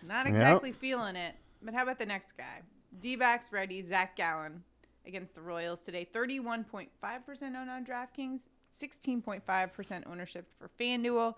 not 0.08 0.25
Yep. 0.25 0.34
exactly 0.36 0.72
feeling 0.72 1.15
it. 1.17 1.36
But 1.62 1.74
how 1.74 1.84
about 1.84 2.00
the 2.00 2.05
next 2.05 2.38
guy? 2.38 2.62
D 3.00 3.15
backs 3.15 3.51
ready, 3.51 3.81
Zac 3.81 4.15
Gallen 4.15 4.63
against 5.05 5.36
the 5.36 5.41
Royals 5.41 5.84
today. 5.84 6.05
31.5% 6.12 6.89
owned 7.55 7.70
on 7.70 7.86
DraftKings, 7.86 8.43
16.5% 8.74 10.04
ownership 10.08 10.48
for 10.58 10.70
FanDuel. 10.80 11.36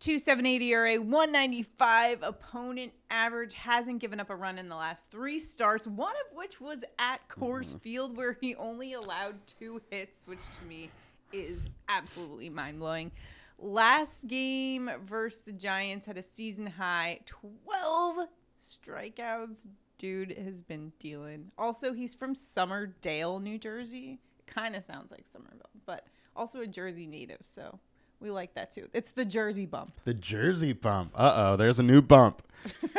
278 0.00 0.62
ERA, 0.62 1.00
195 1.00 2.24
opponent 2.24 2.92
average. 3.10 3.54
Hasn't 3.54 4.00
given 4.00 4.18
up 4.18 4.30
a 4.30 4.34
run 4.34 4.58
in 4.58 4.68
the 4.68 4.74
last 4.74 5.10
three 5.12 5.38
starts, 5.38 5.86
one 5.86 6.14
of 6.26 6.36
which 6.36 6.60
was 6.60 6.82
at 6.98 7.20
Coors 7.28 7.68
mm-hmm. 7.68 7.78
Field, 7.78 8.16
where 8.16 8.36
he 8.40 8.56
only 8.56 8.94
allowed 8.94 9.36
two 9.46 9.80
hits, 9.90 10.26
which 10.26 10.44
to 10.50 10.64
me 10.64 10.90
is 11.32 11.66
absolutely 11.88 12.48
mind 12.48 12.80
blowing. 12.80 13.12
Last 13.60 14.26
game 14.26 14.90
versus 15.06 15.44
the 15.44 15.52
Giants 15.52 16.04
had 16.04 16.18
a 16.18 16.22
season 16.22 16.66
high 16.66 17.20
12 17.26 18.26
strikeouts. 18.60 19.68
Dude 19.98 20.36
has 20.36 20.60
been 20.60 20.92
dealing. 20.98 21.52
Also, 21.56 21.92
he's 21.92 22.12
from 22.12 22.34
Somerdale, 22.34 23.40
New 23.40 23.56
Jersey. 23.56 24.18
Kind 24.48 24.74
of 24.74 24.82
sounds 24.82 25.12
like 25.12 25.26
Somerville, 25.26 25.70
but 25.86 26.08
also 26.36 26.60
a 26.60 26.66
Jersey 26.66 27.06
native. 27.06 27.40
So 27.44 27.78
we 28.20 28.30
like 28.30 28.54
that 28.54 28.70
too. 28.70 28.88
It's 28.92 29.10
the 29.10 29.24
Jersey 29.24 29.66
bump. 29.66 30.00
The 30.04 30.14
Jersey 30.14 30.72
bump. 30.72 31.12
Uh 31.14 31.32
oh, 31.36 31.56
there's 31.56 31.78
a 31.78 31.82
new 31.82 32.02
bump. 32.02 32.42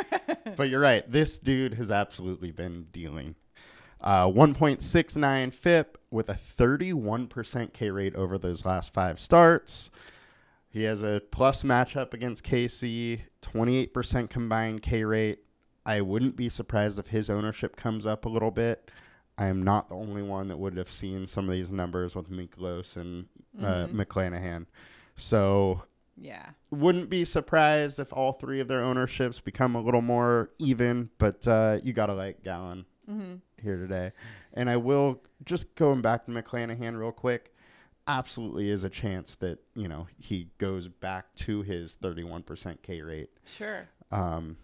but 0.56 0.68
you're 0.68 0.80
right. 0.80 1.10
This 1.10 1.38
dude 1.38 1.74
has 1.74 1.90
absolutely 1.90 2.50
been 2.50 2.86
dealing. 2.92 3.34
Uh, 4.00 4.26
1.69 4.26 5.52
FIP 5.54 5.98
with 6.10 6.28
a 6.28 6.34
31% 6.34 7.72
K 7.72 7.90
rate 7.90 8.14
over 8.14 8.36
those 8.36 8.66
last 8.66 8.92
five 8.92 9.18
starts. 9.18 9.90
He 10.68 10.82
has 10.82 11.02
a 11.02 11.22
plus 11.30 11.62
matchup 11.62 12.12
against 12.12 12.44
KC, 12.44 13.20
28% 13.40 14.28
combined 14.28 14.82
K 14.82 15.04
rate. 15.04 15.38
I 15.86 16.00
wouldn't 16.00 16.36
be 16.36 16.48
surprised 16.48 16.98
if 16.98 17.06
his 17.06 17.30
ownership 17.30 17.76
comes 17.76 18.04
up 18.04 18.24
a 18.24 18.28
little 18.28 18.50
bit. 18.50 18.90
I 19.36 19.46
am 19.46 19.62
not 19.62 19.88
the 19.88 19.96
only 19.96 20.22
one 20.22 20.48
that 20.48 20.58
would 20.58 20.76
have 20.76 20.90
seen 20.90 21.26
some 21.26 21.48
of 21.48 21.54
these 21.54 21.70
numbers 21.70 22.14
with 22.14 22.30
Mikolas 22.30 22.96
and 22.96 23.26
uh, 23.60 23.86
McClanahan. 23.88 24.66
So 25.16 25.82
Yeah. 26.16 26.50
wouldn't 26.70 27.10
be 27.10 27.24
surprised 27.24 27.98
if 27.98 28.12
all 28.12 28.32
three 28.34 28.60
of 28.60 28.68
their 28.68 28.80
ownerships 28.80 29.40
become 29.40 29.74
a 29.74 29.80
little 29.80 30.02
more 30.02 30.50
even, 30.58 31.10
but 31.18 31.46
uh, 31.48 31.78
you 31.82 31.92
got 31.92 32.06
to 32.06 32.14
like 32.14 32.42
Gallen 32.44 32.84
here 33.62 33.76
today. 33.76 34.12
And 34.52 34.70
I 34.70 34.76
will 34.76 35.20
just 35.44 35.74
going 35.74 36.00
back 36.00 36.24
to 36.26 36.30
McClanahan 36.30 36.98
real 36.98 37.12
quick. 37.12 37.50
Absolutely 38.06 38.70
is 38.70 38.84
a 38.84 38.90
chance 38.90 39.34
that 39.36 39.58
you 39.74 39.88
know 39.88 40.06
he 40.18 40.48
goes 40.58 40.88
back 40.88 41.34
to 41.36 41.62
his 41.62 41.96
31% 42.02 42.82
K 42.82 43.00
rate. 43.00 43.30
Sure. 43.46 43.88
Um, 44.12 44.58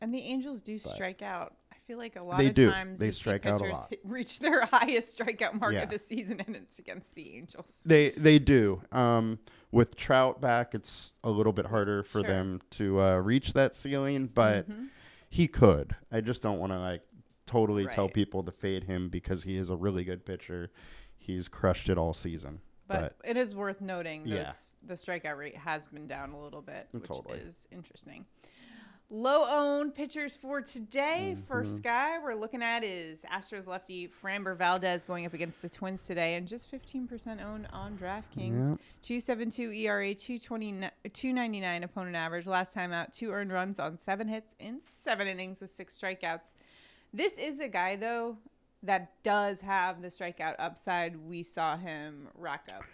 And 0.00 0.14
the 0.14 0.20
Angels 0.20 0.62
do 0.62 0.78
strike 0.78 1.20
out. 1.22 1.54
I 1.88 1.90
feel 1.90 1.98
like 1.98 2.16
a 2.16 2.22
lot 2.22 2.36
They 2.36 2.48
of 2.48 2.54
do. 2.54 2.70
times 2.70 3.00
They 3.00 3.10
strike 3.12 3.46
out 3.46 3.62
a 3.62 3.64
lot. 3.64 3.90
reach 4.04 4.40
their 4.40 4.66
highest 4.70 5.18
strikeout 5.18 5.58
mark 5.58 5.72
Yeah. 5.72 5.84
of 5.84 5.90
the 5.90 5.98
season, 5.98 6.38
and 6.46 6.54
it's 6.54 6.78
against 6.78 7.14
the 7.14 7.34
Angels. 7.34 7.80
They 7.86 8.10
they 8.10 8.38
do. 8.38 8.82
Um, 8.92 9.38
with 9.72 9.96
Trout 9.96 10.38
back, 10.38 10.74
it's 10.74 11.14
a 11.24 11.30
little 11.30 11.52
bit 11.52 11.64
harder 11.64 12.02
for 12.02 12.20
Sure. 12.20 12.24
Mm-hmm. 12.24 12.30
them 12.50 12.60
to 12.72 13.00
uh, 13.00 13.16
reach 13.20 13.54
that 13.54 13.74
ceiling, 13.74 14.26
but 14.26 14.66
he 15.30 15.48
could. 15.48 15.96
I 16.12 16.20
just 16.20 16.42
don't 16.42 16.58
want 16.58 16.72
to 16.72 16.78
like 16.78 17.02
totally 17.46 17.86
tell 17.86 18.08
people 18.10 18.42
to 18.42 18.50
fade 18.52 18.84
him 18.84 19.08
because 19.08 19.42
he 19.44 19.56
is 19.56 19.70
a 19.70 19.76
really 19.76 20.04
good 20.04 20.26
pitcher. 20.26 20.70
He's 21.16 21.48
crushed 21.48 21.88
it 21.88 21.96
all 21.96 22.12
season. 22.12 22.60
But, 22.86 23.14
it 23.24 23.36
is 23.38 23.54
worth 23.54 23.80
noting 23.82 24.26
Yeah. 24.26 24.44
those, 24.44 24.74
the 24.82 24.94
strikeout 24.94 25.36
rate 25.38 25.56
has 25.56 25.86
been 25.86 26.06
down 26.06 26.32
a 26.32 26.42
little 26.42 26.62
bit, 26.62 26.88
which 26.92 27.04
Totally. 27.04 27.38
is 27.38 27.66
interesting. 27.70 28.24
Low 29.10 29.46
owned 29.48 29.94
pitchers 29.94 30.36
for 30.36 30.60
today. 30.60 31.30
Mm-hmm. 31.32 31.46
First 31.46 31.82
guy 31.82 32.18
we're 32.22 32.34
looking 32.34 32.62
at 32.62 32.84
is 32.84 33.22
Astros 33.22 33.66
lefty 33.66 34.06
Framber 34.06 34.54
Valdez 34.54 35.06
going 35.06 35.24
up 35.24 35.32
against 35.32 35.62
the 35.62 35.68
Twins 35.70 36.06
today, 36.06 36.34
and 36.34 36.46
just 36.46 36.70
15% 36.70 37.42
owned 37.42 37.68
on 37.72 37.96
DraftKings. 37.96 38.70
Yep. 38.70 38.80
272 39.02 39.72
ERA, 39.72 40.14
229 40.14 40.90
299 41.10 41.84
opponent 41.84 42.16
average. 42.16 42.46
Last 42.46 42.74
time 42.74 42.92
out, 42.92 43.14
two 43.14 43.30
earned 43.30 43.50
runs 43.50 43.80
on 43.80 43.96
seven 43.96 44.28
hits 44.28 44.54
in 44.58 44.78
seven 44.78 45.26
innings 45.26 45.62
with 45.62 45.70
six 45.70 45.98
strikeouts. 45.98 46.54
This 47.14 47.38
is 47.38 47.60
a 47.60 47.68
guy, 47.68 47.96
though, 47.96 48.36
that 48.82 49.22
does 49.22 49.62
have 49.62 50.02
the 50.02 50.08
strikeout 50.08 50.56
upside. 50.58 51.16
We 51.16 51.42
saw 51.42 51.78
him 51.78 52.28
rack 52.34 52.68
up 52.70 52.84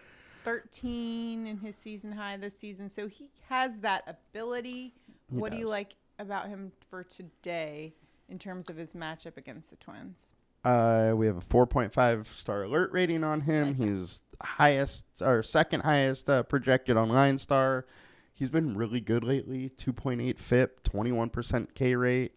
13 0.44 1.48
in 1.48 1.58
his 1.58 1.74
season 1.74 2.12
high 2.12 2.36
this 2.36 2.56
season. 2.56 2.88
So 2.88 3.08
he 3.08 3.30
has 3.48 3.80
that 3.80 4.04
ability. 4.06 4.94
He 5.28 5.36
what 5.36 5.50
do 5.50 5.58
you 5.58 5.66
like 5.66 5.96
about 6.18 6.48
him 6.48 6.72
for 6.90 7.02
today 7.02 7.94
in 8.28 8.38
terms 8.38 8.70
of 8.70 8.76
his 8.76 8.92
matchup 8.92 9.36
against 9.36 9.70
the 9.70 9.76
Twins? 9.76 10.32
Uh, 10.64 11.12
we 11.14 11.26
have 11.26 11.36
a 11.36 11.40
4.5 11.42 12.26
star 12.26 12.62
alert 12.62 12.90
rating 12.92 13.22
on 13.22 13.42
him. 13.42 13.68
Like. 13.68 13.76
He's 13.76 14.22
highest 14.42 15.04
or 15.20 15.42
second 15.42 15.80
highest 15.80 16.28
uh, 16.30 16.42
projected 16.42 16.96
on 16.96 17.08
LineStar. 17.08 17.84
He's 18.32 18.50
been 18.50 18.76
really 18.76 19.00
good 19.00 19.24
lately. 19.24 19.70
2.8 19.78 20.38
FIP, 20.38 20.82
21% 20.82 21.74
K 21.74 21.94
rate, 21.94 22.32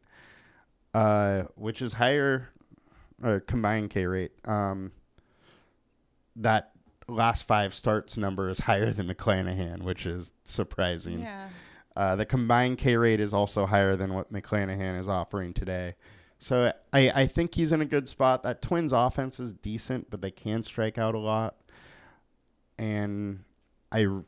uh, 0.94 1.44
which 1.56 1.82
is 1.82 1.94
higher 1.94 2.50
or 3.24 3.40
combined 3.40 3.90
K 3.90 4.06
rate. 4.06 4.32
Um, 4.46 4.92
that 6.36 6.72
last 7.08 7.48
five 7.48 7.74
starts 7.74 8.18
number 8.18 8.50
is 8.50 8.60
higher 8.60 8.92
than 8.92 9.08
McClanahan, 9.08 9.82
which 9.84 10.06
is 10.06 10.34
surprising. 10.44 11.22
Yeah. 11.22 11.50
Uh, 11.98 12.16
the 12.16 12.28
combined 12.28 12.78
K 12.78 12.96
rate 12.96 13.20
is 13.20 13.34
also 13.34 13.66
higher 13.66 13.96
than 13.96 14.14
what 14.14 14.32
McClanahan 14.32 15.00
is 15.00 15.08
offering 15.08 15.52
today. 15.52 15.96
So 16.38 16.72
I, 16.94 17.10
I 17.10 17.26
think 17.26 17.56
he's 17.56 17.72
in 17.72 17.82
a 17.82 17.86
good 17.86 18.08
spot. 18.08 18.44
That 18.44 18.62
Twins 18.62 18.94
offense 18.94 19.40
is 19.40 19.52
decent, 19.52 20.12
but 20.12 20.22
they 20.22 20.30
can 20.30 20.62
strike 20.62 21.00
out 21.00 21.16
a 21.16 21.20
lot. 21.20 21.56
And 22.78 23.44
I 23.92 24.06
r- 24.06 24.24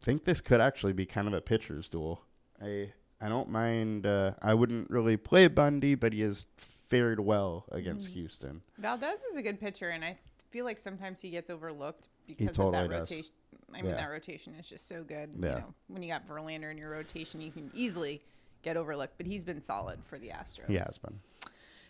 think 0.00 0.24
this 0.24 0.40
could 0.40 0.60
actually 0.60 0.92
be 0.92 1.06
kind 1.06 1.26
of 1.26 1.34
a 1.34 1.40
pitcher's 1.40 1.88
duel. 1.88 2.22
I 2.62 2.92
I 3.20 3.28
don't 3.28 3.48
mind. 3.48 4.06
Uh, 4.06 4.34
I 4.40 4.54
wouldn't 4.54 4.88
really 4.90 5.16
play 5.16 5.48
Bundy, 5.48 5.96
but 5.96 6.12
he 6.12 6.20
has 6.20 6.46
fared 6.88 7.18
well 7.18 7.64
against 7.72 8.10
Houston. 8.10 8.62
Valdez 8.78 9.24
is 9.24 9.36
a 9.36 9.42
good 9.42 9.58
pitcher, 9.58 9.88
and 9.88 10.04
I 10.04 10.18
feel 10.50 10.64
like 10.64 10.78
sometimes 10.78 11.20
he 11.20 11.30
gets 11.30 11.50
overlooked 11.50 12.10
because 12.28 12.56
totally 12.56 12.84
of 12.84 12.90
that 12.90 12.96
rotation. 12.96 13.32
I 13.74 13.82
mean, 13.82 13.90
Yeah. 13.90 13.96
that 13.96 14.10
rotation 14.10 14.54
is 14.54 14.68
just 14.68 14.86
so 14.88 15.02
good. 15.02 15.34
Yeah. 15.38 15.48
You 15.50 15.54
know, 15.60 15.74
when 15.88 16.02
you 16.02 16.08
got 16.08 16.26
Verlander 16.28 16.70
in 16.70 16.78
your 16.78 16.90
rotation, 16.90 17.40
you 17.40 17.50
can 17.50 17.70
easily 17.74 18.22
get 18.62 18.76
overlooked. 18.76 19.14
But 19.18 19.26
he's 19.26 19.44
been 19.44 19.60
solid 19.60 20.04
for 20.04 20.18
the 20.18 20.28
Astros. 20.28 20.60
Yeah, 20.60 20.66
He 20.68 20.74
has 20.78 20.98
been. 20.98 21.18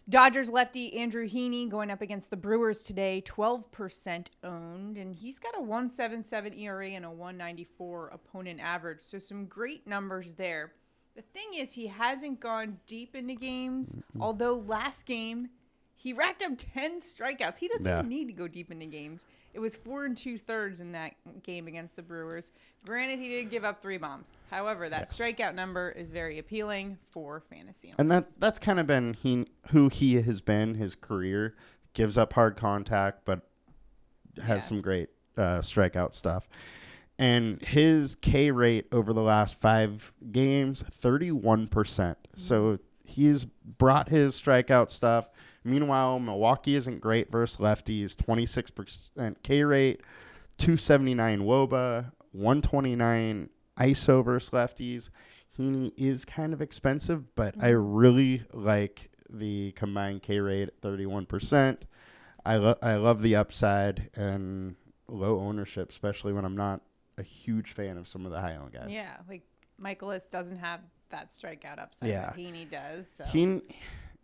Dodgers 0.07 0.51
lefty 0.51 0.99
Andrew 0.99 1.27
Heaney 1.27 1.67
going 1.67 1.91
up 1.91 2.03
against 2.03 2.29
the 2.29 2.37
Brewers 2.37 2.85
today, 2.85 3.23
12% 3.25 4.27
owned, 4.43 4.99
and 4.99 5.15
he's 5.15 5.39
got 5.39 5.57
a 5.57 5.61
177 5.61 6.53
ERA 6.59 6.89
and 6.91 7.07
a 7.07 7.11
194 7.11 8.09
opponent 8.09 8.61
average. 8.61 9.01
So 9.01 9.19
some 9.19 9.47
great 9.47 9.87
numbers 9.87 10.35
there. 10.35 10.73
The 11.17 11.23
thing 11.23 11.55
is, 11.55 11.73
he 11.73 11.87
hasn't 11.87 12.41
gone 12.41 12.81
deep 12.87 13.15
into 13.17 13.35
games, 13.35 13.97
although 14.21 14.57
last 14.57 15.07
game 15.07 15.49
he 16.05 16.13
racked 16.13 16.43
up 16.45 16.53
10 16.75 17.01
strikeouts. 17.01 17.57
He 17.57 17.67
doesn't 17.67 17.87
Yeah. 17.87 18.01
even 18.01 18.11
need 18.11 18.27
to 18.27 18.35
go 18.35 18.47
deep 18.47 18.71
into 18.71 18.85
games. 18.85 19.25
It 19.55 19.59
was 19.59 19.75
four 19.75 20.05
and 20.05 20.15
two 20.15 20.37
thirds 20.37 20.81
in 20.81 20.93
that 20.93 21.15
game 21.43 21.67
against 21.67 21.97
the 21.97 22.03
Brewers. 22.03 22.53
Granted, 22.85 23.19
he 23.21 23.31
did 23.31 23.51
give 23.51 23.65
up 23.65 23.81
three 23.81 23.97
bombs. 23.97 24.31
However, 24.51 24.91
that 24.91 25.03
Yes. 25.09 25.19
strikeout 25.19 25.55
number 25.55 25.91
is 25.91 26.11
very 26.11 26.39
appealing 26.39 26.99
for 27.11 27.41
fantasy. 27.41 27.89
owners. 27.89 27.97
And 27.99 28.11
that's 28.11 28.33
that's 28.33 28.59
kind 28.59 28.79
of 28.79 28.87
been 28.87 29.15
he 29.15 29.47
who 29.71 29.89
he 29.89 30.17
has 30.21 30.41
been 30.43 30.75
his 30.75 30.95
career. 30.95 31.57
Gives 31.95 32.19
up 32.19 32.35
hard 32.35 32.57
contact, 32.59 33.25
but 33.25 33.49
has 34.37 34.47
Yeah. 34.47 34.61
some 34.61 34.81
great 34.83 35.09
uh, 35.39 35.61
strikeout 35.61 36.15
stuff. 36.15 36.49
And 37.19 37.63
his 37.63 38.15
K 38.17 38.51
rate 38.51 38.89
over 38.93 39.13
the 39.15 39.23
last 39.23 39.59
five 39.61 40.13
games, 40.33 40.83
thirty 40.83 41.31
one 41.33 41.67
percent. 41.69 42.19
So 42.37 42.79
he's 43.05 43.45
brought 43.45 44.09
his 44.11 44.35
strikeout 44.41 44.91
stuff. 44.91 45.31
Meanwhile, 45.65 46.21
Milwaukee 46.21 46.77
isn't 46.77 47.01
great 47.01 47.31
versus 47.31 47.59
lefties. 47.59 48.17
Twenty 48.17 48.47
six 48.47 48.71
percent 48.71 49.43
K 49.43 49.65
rate, 49.65 50.03
two 50.59 50.77
seventy 50.77 51.15
nine 51.15 51.41
WOBA, 51.41 52.13
one 52.33 52.63
twenty 52.63 52.95
nine 52.95 53.49
ISO 53.79 54.25
versus 54.25 54.51
lefties. 54.51 55.11
Heaney 55.59 55.93
is 55.97 56.25
kind 56.25 56.53
of 56.53 56.61
expensive, 56.61 57.35
but 57.37 57.55
I 57.61 57.71
mm-hmm. 57.71 57.95
really 57.95 58.43
like 58.53 59.11
the 59.31 59.73
combined 59.73 60.23
K 60.23 60.41
rate 60.41 60.69
at 60.69 60.81
31%. 60.81 61.79
I, 62.45 62.57
lo- 62.57 62.79
I 62.83 62.97
love 62.97 63.23
the 63.23 63.37
upside 63.37 64.11
and 64.15 64.77
low 65.09 65.39
ownership, 65.41 65.91
especially 65.91 66.33
when 66.33 66.45
I'm 66.45 66.57
not 66.57 66.83
a 67.19 67.23
huge 67.23 67.73
fan 67.73 67.97
of 67.97 68.09
some 68.09 68.27
of 68.27 68.33
the 68.33 68.41
high 68.41 68.57
owned 68.57 68.73
guys. 68.73 68.89
Yeah, 68.91 69.17
like 69.29 69.43
Mikolas 69.81 70.29
doesn't 70.29 70.59
have 70.59 70.81
that 71.11 71.31
strikeout 71.31 71.79
upside 71.79 72.09
Yeah. 72.09 72.27
that 72.27 72.37
Heaney 72.37 72.69
does. 72.69 73.09
So. 73.09 73.25
He, 73.25 73.63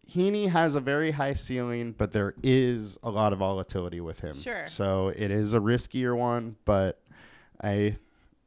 Heaney 0.08 0.48
has 0.48 0.74
a 0.74 0.80
very 0.80 1.12
high 1.12 1.34
ceiling, 1.34 1.94
but 1.96 2.12
there 2.12 2.34
is 2.42 2.98
a 3.02 3.10
lot 3.10 3.32
of 3.32 3.38
volatility 3.38 4.00
with 4.00 4.20
him. 4.20 4.34
Sure. 4.34 4.66
So 4.66 5.08
it 5.08 5.30
is 5.30 5.54
a 5.54 5.60
riskier 5.60 6.16
one, 6.16 6.56
but 6.64 7.00
I 7.62 7.96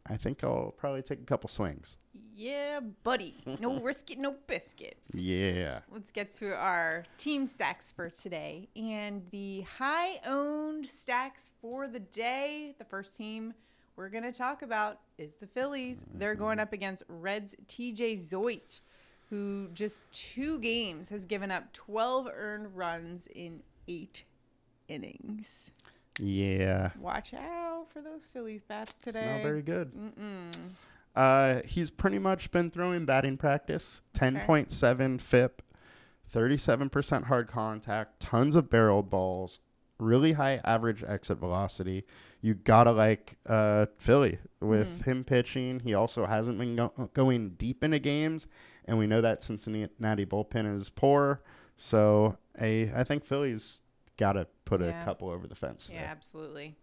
I 0.09 0.17
think 0.17 0.43
I'll 0.43 0.73
probably 0.77 1.01
take 1.01 1.21
a 1.21 1.25
couple 1.25 1.49
swings. 1.49 1.97
Yeah, 2.35 2.79
buddy. 3.03 3.35
No 3.59 3.79
risk 3.81 4.11
it, 4.11 4.17
no 4.17 4.35
biscuit. 4.47 4.97
Yeah. 5.13 5.79
Let's 5.91 6.11
get 6.11 6.31
to 6.31 6.55
our 6.55 7.05
team 7.17 7.47
stacks 7.47 7.91
for 7.91 8.09
today. 8.09 8.69
And 8.75 9.23
the 9.31 9.61
high 9.61 10.19
owned 10.25 10.87
stacks 10.87 11.51
for 11.61 11.87
the 11.87 11.99
day. 11.99 12.75
The 12.77 12.85
first 12.85 13.15
team 13.15 13.53
we're 13.95 14.09
going 14.09 14.23
to 14.23 14.31
talk 14.31 14.63
about 14.63 14.99
is 15.17 15.35
the 15.35 15.47
Phillies. 15.47 16.03
They're 16.15 16.33
mm-hmm. 16.33 16.43
going 16.43 16.59
up 16.59 16.73
against 16.73 17.03
Reds 17.07 17.55
TJ 17.67 18.15
Zeuch, 18.15 18.81
who 19.33 19.67
just 19.73 20.03
two 20.11 20.59
games 20.59 21.09
has 21.09 21.25
given 21.25 21.49
up 21.49 21.73
12 21.73 22.27
earned 22.35 22.75
runs 22.77 23.27
in 23.33 23.63
eight 23.87 24.23
innings. 24.87 25.71
Yeah. 26.19 26.91
Watch 26.99 27.33
out 27.33 27.87
for 27.91 27.99
those 28.01 28.27
Phillies 28.27 28.61
bats 28.61 28.91
It's 28.91 28.99
today. 28.99 29.25
not 29.25 29.41
very 29.41 29.63
good. 29.63 29.91
Mm-mm. 29.95 30.55
Uh, 31.15 31.61
he's 31.65 31.89
pretty 31.89 32.19
much 32.19 32.51
been 32.51 32.69
throwing 32.69 33.05
batting 33.05 33.37
practice. 33.37 34.01
Ten 34.13 34.39
point 34.45 34.71
seven 34.71 35.17
FIP, 35.17 35.63
thirty 36.29 36.57
seven 36.57 36.89
percent 36.89 37.25
hard 37.25 37.47
contact, 37.47 38.19
tons 38.19 38.55
of 38.55 38.69
barreled 38.69 39.09
balls, 39.09 39.59
really 39.97 40.33
high 40.33 40.59
average 40.63 41.03
exit 41.07 41.39
velocity. 41.39 42.03
You 42.41 42.53
gotta 42.53 42.91
like 42.91 43.37
uh, 43.47 43.87
Philly 43.97 44.37
with 44.59 45.03
him 45.05 45.23
pitching. 45.23 45.79
He 45.79 45.95
also 45.95 46.25
hasn't 46.27 46.59
been 46.59 46.75
go- 46.75 47.09
going 47.15 47.51
deep 47.51 47.83
into 47.83 47.99
games, 47.99 48.47
and 48.85 48.97
we 48.97 49.07
know 49.07 49.21
that 49.21 49.41
Cincinnati 49.41 50.25
bullpen 50.25 50.73
is 50.75 50.89
poor. 50.89 51.41
So 51.77 52.37
I 52.59 52.91
I 52.95 53.03
think 53.03 53.25
Philly's 53.25 53.81
got 54.17 54.33
to 54.33 54.47
put 54.65 54.81
Yeah. 54.81 55.01
a 55.01 55.05
couple 55.05 55.29
over 55.29 55.47
the 55.47 55.55
fence. 55.55 55.89
Yeah, 55.91 56.01
there. 56.01 56.09
absolutely. 56.09 56.75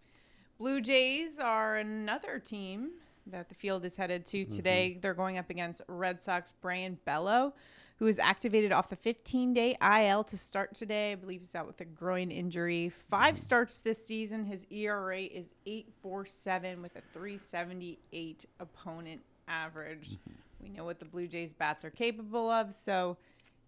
Blue 0.57 0.81
Jays 0.81 1.39
are 1.39 1.77
another 1.77 2.37
team 2.39 2.91
that 3.27 3.49
the 3.49 3.55
field 3.55 3.85
is 3.85 3.95
headed 3.95 4.25
to 4.27 4.43
mm-hmm. 4.43 4.55
today. 4.55 4.97
They're 5.01 5.13
going 5.13 5.37
up 5.37 5.49
against 5.49 5.81
Red 5.87 6.21
Sox 6.21 6.53
Brayan 6.61 6.99
Bello, 7.05 7.53
who 7.97 8.07
is 8.07 8.19
activated 8.19 8.71
off 8.71 8.89
the 8.89 8.95
15 8.95 9.53
day 9.53 9.75
IL 9.81 10.23
to 10.25 10.37
start 10.37 10.73
today. 10.73 11.13
I 11.13 11.15
believe 11.15 11.39
he's 11.41 11.55
out 11.55 11.67
with 11.67 11.81
a 11.81 11.85
groin 11.85 12.31
injury. 12.31 12.89
5 13.09 13.21
mm-hmm. 13.21 13.37
starts 13.37 13.81
this 13.81 14.05
season. 14.05 14.45
His 14.45 14.65
ERA 14.69 15.21
is 15.21 15.51
8.47 15.65 16.81
with 16.81 16.95
a 16.95 17.01
378 17.13 18.45
opponent 18.59 19.21
average. 19.47 20.11
Mm-hmm. 20.11 20.31
We 20.61 20.69
know 20.69 20.83
what 20.85 20.99
the 20.99 21.05
Blue 21.05 21.27
Jays 21.27 21.53
bats 21.53 21.83
are 21.83 21.89
capable 21.89 22.49
of, 22.49 22.73
so 22.73 23.17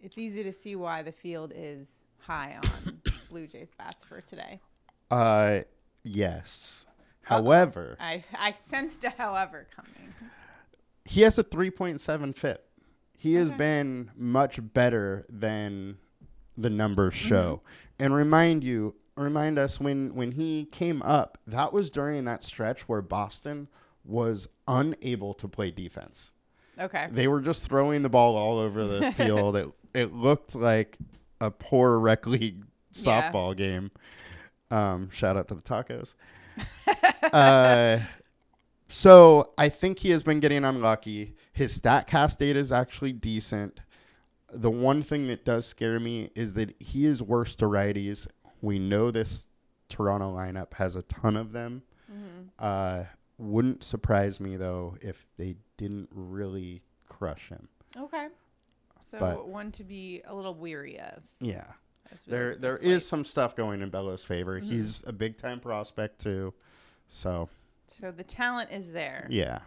it's 0.01 0.17
easy 0.17 0.43
to 0.43 0.51
see 0.51 0.75
why 0.75 1.01
the 1.01 1.11
field 1.11 1.51
is 1.55 2.03
high 2.19 2.55
on 2.55 3.01
Blue 3.29 3.47
Jays 3.47 3.71
bats 3.77 4.03
for 4.03 4.21
today. 4.21 4.59
Uh, 5.09 5.59
yes. 6.03 6.85
However, 7.21 7.95
I 7.99 8.23
I 8.37 8.51
sensed 8.51 9.03
a 9.05 9.09
however 9.09 9.65
coming. 9.75 10.13
he 11.05 11.21
has 11.21 11.39
a 11.39 11.43
3.7 11.43 12.35
FIP. 12.35 12.67
He 13.15 13.35
has 13.35 13.51
been 13.51 14.11
much 14.17 14.59
better 14.73 15.23
than 15.29 15.97
the 16.57 16.69
numbers 16.69 17.13
show. 17.13 17.61
And 17.97 18.13
remind 18.13 18.65
you, 18.65 18.95
remind 19.15 19.57
us 19.57 19.79
when 19.79 20.13
when 20.15 20.33
he 20.33 20.65
came 20.65 21.01
up, 21.01 21.37
that 21.47 21.71
was 21.71 21.89
during 21.89 22.25
that 22.25 22.43
stretch 22.43 22.81
where 22.89 23.01
Boston 23.01 23.69
was 24.03 24.49
unable 24.67 25.33
to 25.35 25.47
play 25.47 25.71
defense. 25.71 26.33
Okay. 26.79 27.07
They 27.11 27.27
were 27.27 27.41
just 27.41 27.63
throwing 27.67 28.01
the 28.01 28.09
ball 28.09 28.35
all 28.35 28.57
over 28.57 28.85
the 28.85 29.11
field. 29.17 29.55
It 29.55 29.67
it 29.93 30.13
looked 30.13 30.55
like 30.55 30.97
a 31.41 31.51
poor 31.51 31.99
rec 31.99 32.25
league 32.25 32.63
Yeah. 32.93 33.31
softball 33.31 33.55
game. 33.55 33.91
Um, 34.71 35.09
shout 35.11 35.37
out 35.37 35.47
to 35.49 35.55
the 35.55 35.61
tacos. 35.61 36.15
uh, 37.33 37.99
so 38.87 39.53
I 39.57 39.69
think 39.69 39.99
he 39.99 40.09
has 40.11 40.23
been 40.23 40.39
getting 40.39 40.63
unlucky. 40.65 41.35
His 41.51 41.79
Statcast 41.79 42.37
data 42.37 42.59
is 42.59 42.71
actually 42.71 43.13
decent. 43.13 43.79
The 44.51 44.69
one 44.71 45.01
thing 45.01 45.27
that 45.27 45.45
does 45.45 45.65
scare 45.65 45.99
me 45.99 46.29
is 46.35 46.53
that 46.53 46.75
he 46.79 47.05
is 47.05 47.21
worse 47.21 47.55
to 47.55 47.65
righties. 47.65 48.27
We 48.61 48.77
know 48.79 49.09
this 49.11 49.47
Toronto 49.89 50.35
lineup 50.35 50.73
has 50.75 50.95
a 50.95 51.01
ton 51.03 51.35
of 51.37 51.51
them. 51.51 51.83
Uh, 52.59 53.03
wouldn't 53.37 53.83
surprise 53.83 54.39
me 54.39 54.55
though 54.57 54.95
if 55.01 55.25
they 55.37 55.55
didn't 55.77 56.09
really 56.11 56.81
crush 57.07 57.49
him. 57.49 57.67
Okay. 57.97 58.27
So 59.01 59.19
But- 59.19 59.47
one 59.47 59.71
to 59.73 59.83
be 59.83 60.21
a 60.25 60.33
little 60.33 60.55
weary 60.55 60.99
of. 60.99 61.23
Yeah. 61.39 61.73
There 62.27 62.55
there 62.55 62.77
the 62.77 62.77
is 62.77 62.81
slate. 62.81 63.01
some 63.03 63.25
stuff 63.25 63.55
going 63.55 63.81
in 63.81 63.89
Bello's 63.89 64.23
favor. 64.23 64.59
Mm-hmm. 64.59 64.69
He's 64.69 65.03
a 65.07 65.13
big 65.13 65.37
time 65.37 65.59
prospect 65.59 66.19
too. 66.19 66.53
So 67.07 67.49
So 67.87 68.11
the 68.11 68.23
talent 68.23 68.71
is 68.71 68.91
there. 68.91 69.27
yeah. 69.29 69.61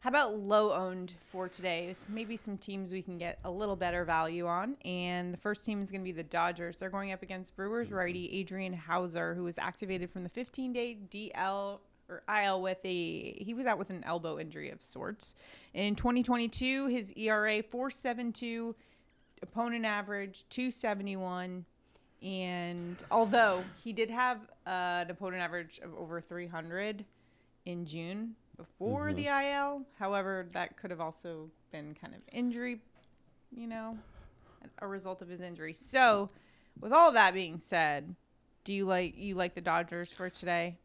How 0.00 0.10
about 0.10 0.38
low 0.38 0.72
owned 0.72 1.14
for 1.32 1.48
today? 1.48 1.92
Maybe 2.08 2.36
some 2.36 2.56
teams 2.56 2.92
we 2.92 3.02
can 3.02 3.18
get 3.18 3.40
a 3.44 3.50
little 3.50 3.74
better 3.74 4.04
value 4.04 4.46
on. 4.46 4.76
And 4.84 5.32
the 5.34 5.38
first 5.38 5.66
team 5.66 5.82
is 5.82 5.90
going 5.90 6.02
to 6.02 6.04
be 6.04 6.12
the 6.12 6.22
Dodgers. 6.22 6.78
They're 6.78 6.88
going 6.88 7.10
up 7.10 7.24
against 7.24 7.56
Brewers 7.56 7.88
mm-hmm. 7.88 7.96
righty 7.96 8.32
Adrian 8.32 8.72
Houser, 8.72 9.34
who 9.34 9.42
was 9.42 9.58
activated 9.58 10.10
from 10.10 10.22
the 10.22 10.28
15 10.28 10.72
day 10.72 10.98
DL 11.10 11.80
or 12.08 12.22
IL 12.28 12.62
with 12.62 12.78
a 12.84 13.32
he 13.42 13.54
was 13.54 13.66
out 13.66 13.78
with 13.78 13.90
an 13.90 14.02
elbow 14.04 14.38
injury 14.38 14.70
of 14.70 14.82
sorts. 14.82 15.34
In 15.74 15.94
2022, 15.94 16.86
his 16.86 17.12
ERA 17.12 17.62
4.72, 17.62 18.74
opponent 19.42 19.84
average 19.84 20.44
271. 20.48 21.64
And 22.20 23.04
although 23.10 23.62
he 23.82 23.92
did 23.92 24.10
have 24.10 24.38
uh, 24.66 25.04
an 25.04 25.10
opponent 25.10 25.42
average 25.42 25.78
of 25.84 25.94
over 25.94 26.20
300 26.20 27.04
in 27.64 27.86
June 27.86 28.34
before 28.56 29.12
the 29.12 29.26
IL, 29.26 29.82
however, 29.98 30.48
that 30.52 30.76
could 30.76 30.90
have 30.90 31.00
also 31.00 31.48
been 31.70 31.94
kind 31.94 32.14
of 32.14 32.20
injury, 32.32 32.80
you 33.56 33.68
know, 33.68 33.96
a 34.80 34.86
result 34.86 35.22
of 35.22 35.28
his 35.28 35.40
injury. 35.40 35.72
So, 35.72 36.28
with 36.80 36.92
all 36.92 37.12
that 37.12 37.34
being 37.34 37.60
said, 37.60 38.16
do 38.64 38.74
you 38.74 38.84
like 38.84 39.16
you 39.16 39.34
like 39.34 39.54
the 39.54 39.60
Dodgers 39.60 40.12
for 40.12 40.28
today? 40.28 40.76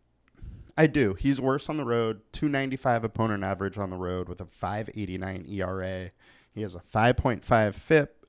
I 0.78 0.88
do. 0.88 1.14
He's 1.14 1.40
worse 1.40 1.70
on 1.70 1.78
the 1.78 1.86
road. 1.86 2.22
295 2.32 3.04
opponent 3.04 3.44
average 3.44 3.78
on 3.78 3.90
the 3.90 3.98
road 3.98 4.28
with 4.28 4.42
a 4.42 4.46
589 4.46 5.46
ERA. 5.50 6.12
He 6.54 6.62
has 6.62 6.76
a 6.76 6.80
5.5 6.80 7.76
FIP. 7.76 8.20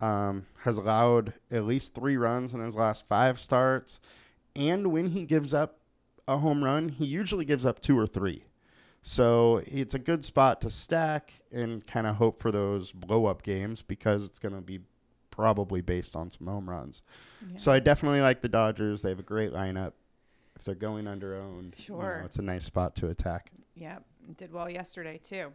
Um, 0.00 0.46
has 0.62 0.78
allowed 0.78 1.32
at 1.50 1.64
least 1.64 1.92
three 1.92 2.16
runs 2.16 2.54
in 2.54 2.60
his 2.60 2.76
last 2.76 3.08
five 3.08 3.40
starts. 3.40 3.98
And 4.54 4.92
when 4.92 5.08
he 5.08 5.24
gives 5.24 5.52
up 5.52 5.80
a 6.28 6.38
home 6.38 6.62
run, 6.62 6.88
he 6.88 7.04
usually 7.04 7.44
gives 7.44 7.66
up 7.66 7.80
two 7.80 7.98
or 7.98 8.06
three. 8.06 8.44
So 9.02 9.62
it's 9.66 9.94
a 9.94 9.98
good 9.98 10.24
spot 10.24 10.60
to 10.60 10.70
stack 10.70 11.32
and 11.50 11.84
kind 11.86 12.06
of 12.06 12.16
hope 12.16 12.38
for 12.38 12.52
those 12.52 12.92
blow 12.92 13.26
up 13.26 13.42
games 13.42 13.82
because 13.82 14.22
it's 14.24 14.38
going 14.38 14.54
to 14.54 14.60
be 14.60 14.80
probably 15.30 15.80
based 15.80 16.14
on 16.14 16.30
some 16.30 16.46
home 16.46 16.68
runs. 16.68 17.02
So 17.56 17.72
I 17.72 17.78
definitely 17.80 18.20
like 18.20 18.40
the 18.40 18.48
Dodgers. 18.48 19.02
They 19.02 19.08
have 19.08 19.18
a 19.18 19.24
great 19.24 19.52
lineup. 19.52 19.92
If 20.58 20.64
they're 20.64 20.74
going 20.74 21.06
under 21.06 21.36
owned, 21.36 21.74
you 21.78 21.94
know, 21.94 22.00
Sure. 22.00 22.22
it's 22.24 22.36
a 22.38 22.42
nice 22.42 22.64
spot 22.64 22.96
to 22.96 23.08
attack. 23.08 23.52
Yep, 23.76 24.04
did 24.36 24.52
well 24.52 24.68
yesterday 24.68 25.18
too. 25.22 25.52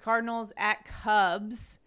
Cardinals 0.00 0.52
at 0.56 0.84
Cubs. 0.84 1.78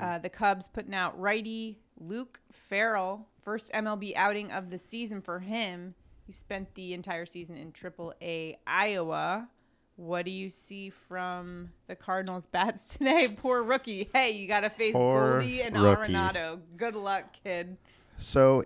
Uh, 0.00 0.18
the 0.18 0.28
Cubs 0.28 0.68
putting 0.68 0.94
out 0.94 1.18
righty 1.18 1.80
Luke 1.98 2.38
Farrell, 2.52 3.26
first 3.42 3.72
MLB 3.72 4.12
outing 4.14 4.52
of 4.52 4.70
the 4.70 4.78
season 4.78 5.20
for 5.20 5.40
him. 5.40 5.94
He 6.24 6.30
spent 6.32 6.72
the 6.74 6.94
entire 6.94 7.26
season 7.26 7.56
in 7.56 7.72
Triple 7.72 8.14
A 8.22 8.56
Iowa. 8.66 9.48
What 9.96 10.24
do 10.26 10.30
you 10.30 10.50
see 10.50 10.90
from 10.90 11.70
the 11.88 11.96
Cardinals 11.96 12.46
bats 12.52 12.96
today? 12.96 13.26
Poor 13.36 13.60
rookie. 13.64 14.08
Hey, 14.12 14.30
you 14.30 14.46
got 14.46 14.60
to 14.60 14.70
face 14.70 14.92
Poor 14.94 15.40
Goldie 15.40 15.62
and 15.62 15.74
rookie. 15.82 16.12
Arenado. 16.12 16.60
Good 16.76 16.94
luck, 16.94 17.32
kid. 17.42 17.76
So 18.18 18.62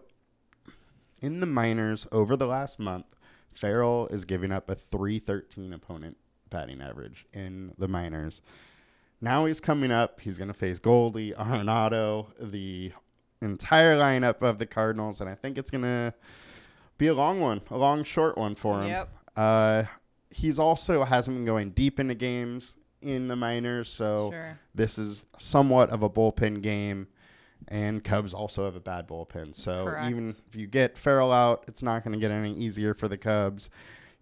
in 1.23 1.41
the 1.41 1.47
minors 1.47 2.07
over 2.13 2.37
the 2.37 2.47
last 2.47 2.79
month, 2.79 3.07
Farrell 3.53 4.07
is 4.09 4.25
giving 4.25 4.53
up 4.53 4.69
a 4.71 4.75
313 4.75 5.73
opponent 5.73 6.17
batting 6.51 6.81
average 6.81 7.27
in 7.33 7.73
the 7.79 7.89
minors. 7.89 8.43
Now 9.21 9.45
he's 9.47 9.61
coming 9.61 9.91
up. 9.91 10.21
He's 10.21 10.37
going 10.39 10.49
to 10.49 10.55
face 10.55 10.79
Goldie, 10.79 11.33
Arenado, 11.33 12.27
the 12.41 12.93
entire 13.41 13.97
lineup 13.97 14.43
of 14.43 14.59
the 14.59 14.67
Cardinals, 14.67 15.21
and 15.21 15.31
I 15.31 15.35
think 15.35 15.59
it's 15.59 15.71
going 15.71 15.85
to 15.85 16.13
be 16.99 17.07
a 17.07 17.15
long 17.15 17.41
one, 17.41 17.61
a 17.71 17.77
long, 17.77 18.05
short 18.05 18.37
one 18.37 18.55
for 18.55 18.83
him. 18.83 18.89
Yep. 18.89 19.09
Uh, 19.37 19.83
he's 20.31 20.59
also 20.59 21.05
hasn't 21.05 21.37
been 21.37 21.45
going 21.45 21.71
deep 21.71 21.99
into 22.01 22.15
games 22.15 22.77
in 23.01 23.29
the 23.29 23.37
minors, 23.37 23.89
so 23.89 24.31
Sure. 24.33 24.59
this 24.75 24.99
is 24.99 25.25
somewhat 25.39 25.91
of 25.91 26.03
a 26.03 26.11
bullpen 26.11 26.63
game. 26.63 27.09
And 27.69 28.03
Cubs 28.03 28.35
also 28.35 28.65
have 28.65 28.77
a 28.77 28.81
bad 28.81 29.07
bullpen, 29.09 29.55
so 29.55 29.85
Correct. 29.87 30.11
even 30.11 30.29
if 30.29 30.57
you 30.57 30.67
get 30.67 30.99
Farrell 30.99 31.33
out, 31.33 31.65
it's 31.69 31.83
not 31.83 32.05
going 32.05 32.13
to 32.15 32.21
get 32.21 32.31
any 32.31 32.53
easier 32.55 32.95
for 32.95 33.09
the 33.09 33.17
Cubs. 33.19 33.71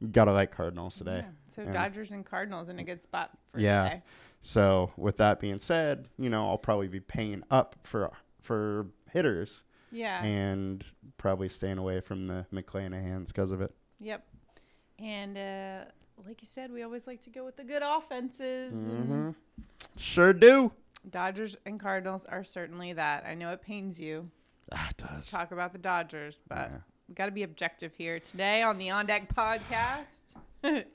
You 0.00 0.08
gotta 0.08 0.32
like 0.32 0.50
Cardinals 0.50 0.96
today. 0.96 1.24
Yeah. 1.24 1.30
So 1.54 1.62
And- 1.62 1.72
Dodgers 1.72 2.10
and 2.12 2.24
Cardinals 2.24 2.68
in 2.68 2.78
a 2.78 2.84
good 2.84 3.00
spot 3.02 3.30
for 3.52 3.60
Yeah. 3.60 3.84
today. 3.84 4.02
So 4.40 4.92
with 4.96 5.18
that 5.18 5.40
being 5.40 5.58
said, 5.58 6.08
you 6.18 6.30
know 6.30 6.48
I'll 6.48 6.56
probably 6.58 6.88
be 6.88 7.00
paying 7.00 7.42
up 7.50 7.76
for 7.82 8.10
for 8.40 8.86
hitters 9.12 9.62
Yeah. 9.92 10.24
and 10.24 10.82
probably 11.18 11.48
staying 11.50 11.76
away 11.76 12.00
from 12.00 12.26
the 12.26 12.46
McClanahan's 12.52 13.30
because 13.32 13.50
of 13.52 13.60
it. 13.60 13.74
Yep. 14.00 14.24
And 14.98 15.36
uh, 15.36 15.84
like 16.26 16.40
you 16.40 16.46
said, 16.46 16.72
we 16.72 16.82
always 16.82 17.06
like 17.06 17.20
to 17.24 17.30
go 17.30 17.44
with 17.44 17.56
the 17.56 17.64
good 17.64 17.82
offenses. 17.84 18.72
and 18.72 19.06
hmm 19.06 19.30
Sure 19.96 20.32
do. 20.32 20.72
Dodgers 21.08 21.56
and 21.64 21.80
Cardinals 21.80 22.24
are 22.26 22.44
certainly 22.44 22.92
that. 22.92 23.24
I 23.26 23.34
know 23.34 23.50
it 23.52 23.62
pains 23.62 23.98
you 23.98 24.30
Ah, 24.72 24.88
it 24.90 24.98
to 24.98 25.06
does. 25.06 25.30
talk 25.30 25.50
about 25.52 25.72
the 25.72 25.78
Dodgers, 25.78 26.40
but 26.48 26.70
Yeah. 26.70 26.78
we 27.08 27.14
got 27.14 27.26
to 27.26 27.32
be 27.32 27.42
objective 27.42 27.94
here 27.94 28.20
today 28.20 28.62
on 28.62 28.78
the 28.78 28.90
On 28.90 29.06
Deck 29.06 29.34
podcast. 29.34 30.06
Yep. 30.62 30.86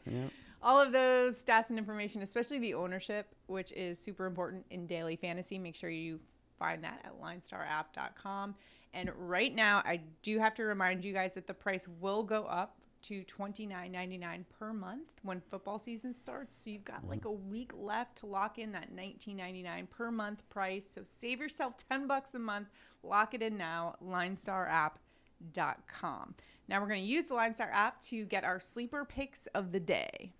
All 0.61 0.79
of 0.79 0.91
those 0.91 1.43
stats 1.43 1.69
and 1.69 1.77
information, 1.79 2.21
especially 2.21 2.59
the 2.59 2.73
ownership, 2.75 3.33
which 3.47 3.71
is 3.73 3.99
super 3.99 4.25
important 4.25 4.65
in 4.69 4.85
daily 4.87 5.15
fantasy. 5.15 5.57
Make 5.59 5.75
sure 5.75 5.89
you 5.89 6.19
find 6.59 6.83
that 6.83 7.01
at 7.03 7.19
linestarapp.com. 7.21 8.55
And 8.93 9.11
right 9.17 9.53
now, 9.53 9.81
I 9.85 10.01
do 10.23 10.39
have 10.39 10.53
to 10.55 10.63
remind 10.63 11.03
you 11.03 11.13
guys 11.13 11.33
that 11.33 11.47
the 11.47 11.53
price 11.53 11.87
will 11.99 12.23
go 12.23 12.45
up 12.45 12.77
to 13.07 13.23
$29.99 13.23 14.43
per 14.57 14.73
month 14.73 15.11
when 15.23 15.39
football 15.39 15.79
season 15.79 16.13
starts. 16.13 16.55
So 16.55 16.69
you've 16.69 16.85
got 16.85 17.01
mm-hmm. 17.01 17.09
like 17.09 17.25
a 17.25 17.31
week 17.31 17.71
left 17.75 18.17
to 18.17 18.25
lock 18.25 18.57
in 18.57 18.71
that 18.71 18.95
$19.99 18.95 19.89
per 19.89 20.11
month 20.11 20.47
price. 20.49 20.89
So 20.89 21.01
save 21.03 21.39
yourself 21.39 21.75
10 21.89 22.07
bucks 22.07 22.33
a 22.33 22.39
month. 22.39 22.69
Lock 23.03 23.33
it 23.33 23.41
in 23.41 23.57
now. 23.57 23.95
LineStarApp.com. 24.03 26.35
Now 26.67 26.81
we're 26.81 26.87
going 26.87 27.03
to 27.03 27.07
use 27.07 27.25
the 27.25 27.35
LineStar 27.35 27.69
app 27.71 28.01
to 28.01 28.25
get 28.25 28.43
our 28.43 28.59
sleeper 28.59 29.05
picks 29.05 29.45
of 29.47 29.71
the 29.71 29.79
day. 29.79 30.33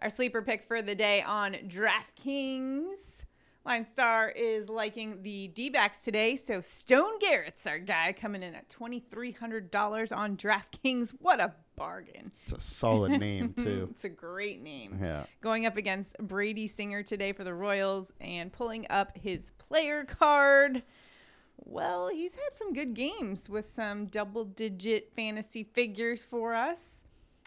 Our 0.00 0.10
sleeper 0.10 0.42
pick 0.42 0.66
for 0.66 0.80
the 0.80 0.94
day 0.94 1.22
on 1.22 1.54
DraftKings. 1.66 3.07
LineStar 3.68 4.32
is 4.34 4.70
liking 4.70 5.22
the 5.22 5.48
D 5.48 5.68
backs 5.68 6.02
today. 6.02 6.36
So 6.36 6.62
Stone 6.62 7.18
Garrett's 7.18 7.66
our 7.66 7.78
guy 7.78 8.14
coming 8.14 8.42
in 8.42 8.54
at 8.54 8.70
$2,300 8.70 10.16
on 10.16 10.36
DraftKings. 10.38 11.14
What 11.20 11.38
a 11.38 11.54
bargain. 11.76 12.32
It's 12.44 12.54
a 12.54 12.60
solid 12.60 13.20
name, 13.20 13.52
too. 13.56 13.88
It's 13.90 14.04
a 14.04 14.08
great 14.08 14.62
name. 14.62 14.98
Yeah. 15.02 15.24
Going 15.42 15.66
up 15.66 15.76
against 15.76 16.16
Brady 16.16 16.66
Singer 16.66 17.02
today 17.02 17.32
for 17.32 17.44
the 17.44 17.52
Royals 17.52 18.14
and 18.22 18.50
pulling 18.50 18.86
up 18.88 19.18
his 19.18 19.50
player 19.58 20.04
card. 20.04 20.82
Well, 21.58 22.08
he's 22.08 22.36
had 22.36 22.54
some 22.54 22.72
good 22.72 22.94
games 22.94 23.50
with 23.50 23.68
some 23.68 24.06
double 24.06 24.46
digit 24.46 25.12
fantasy 25.14 25.64
figures 25.64 26.24
for 26.24 26.54
us. 26.54 27.04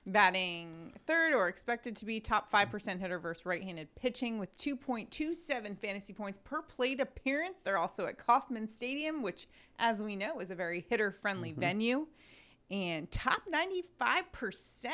Batting 0.08 0.94
third 1.06 1.34
or 1.34 1.48
expected 1.48 1.96
to 1.98 2.06
be 2.06 2.20
top 2.20 2.52
5% 2.52 3.00
hitter 3.00 3.20
versus 3.20 3.46
right 3.46 3.62
handed 3.62 3.94
pitching 3.96 4.40
with 4.40 4.56
2.27 4.58 5.78
fantasy 5.78 6.12
points 6.12 6.40
per 6.44 6.64
plate 6.64 7.00
appearance. 7.00 7.60
They're 7.64 7.78
also 7.78 8.08
at 8.08 8.18
Kauffman 8.18 8.68
Stadium, 8.68 9.22
which, 9.22 9.46
as 9.78 10.02
we 10.02 10.16
know, 10.16 10.40
is 10.40 10.50
a 10.50 10.56
very 10.56 10.86
hitter 10.90 11.12
friendly 11.12 11.52
mm-hmm. 11.52 11.60
venue. 11.60 12.08
And 12.72 13.12
top 13.12 13.44
95% 13.54 14.88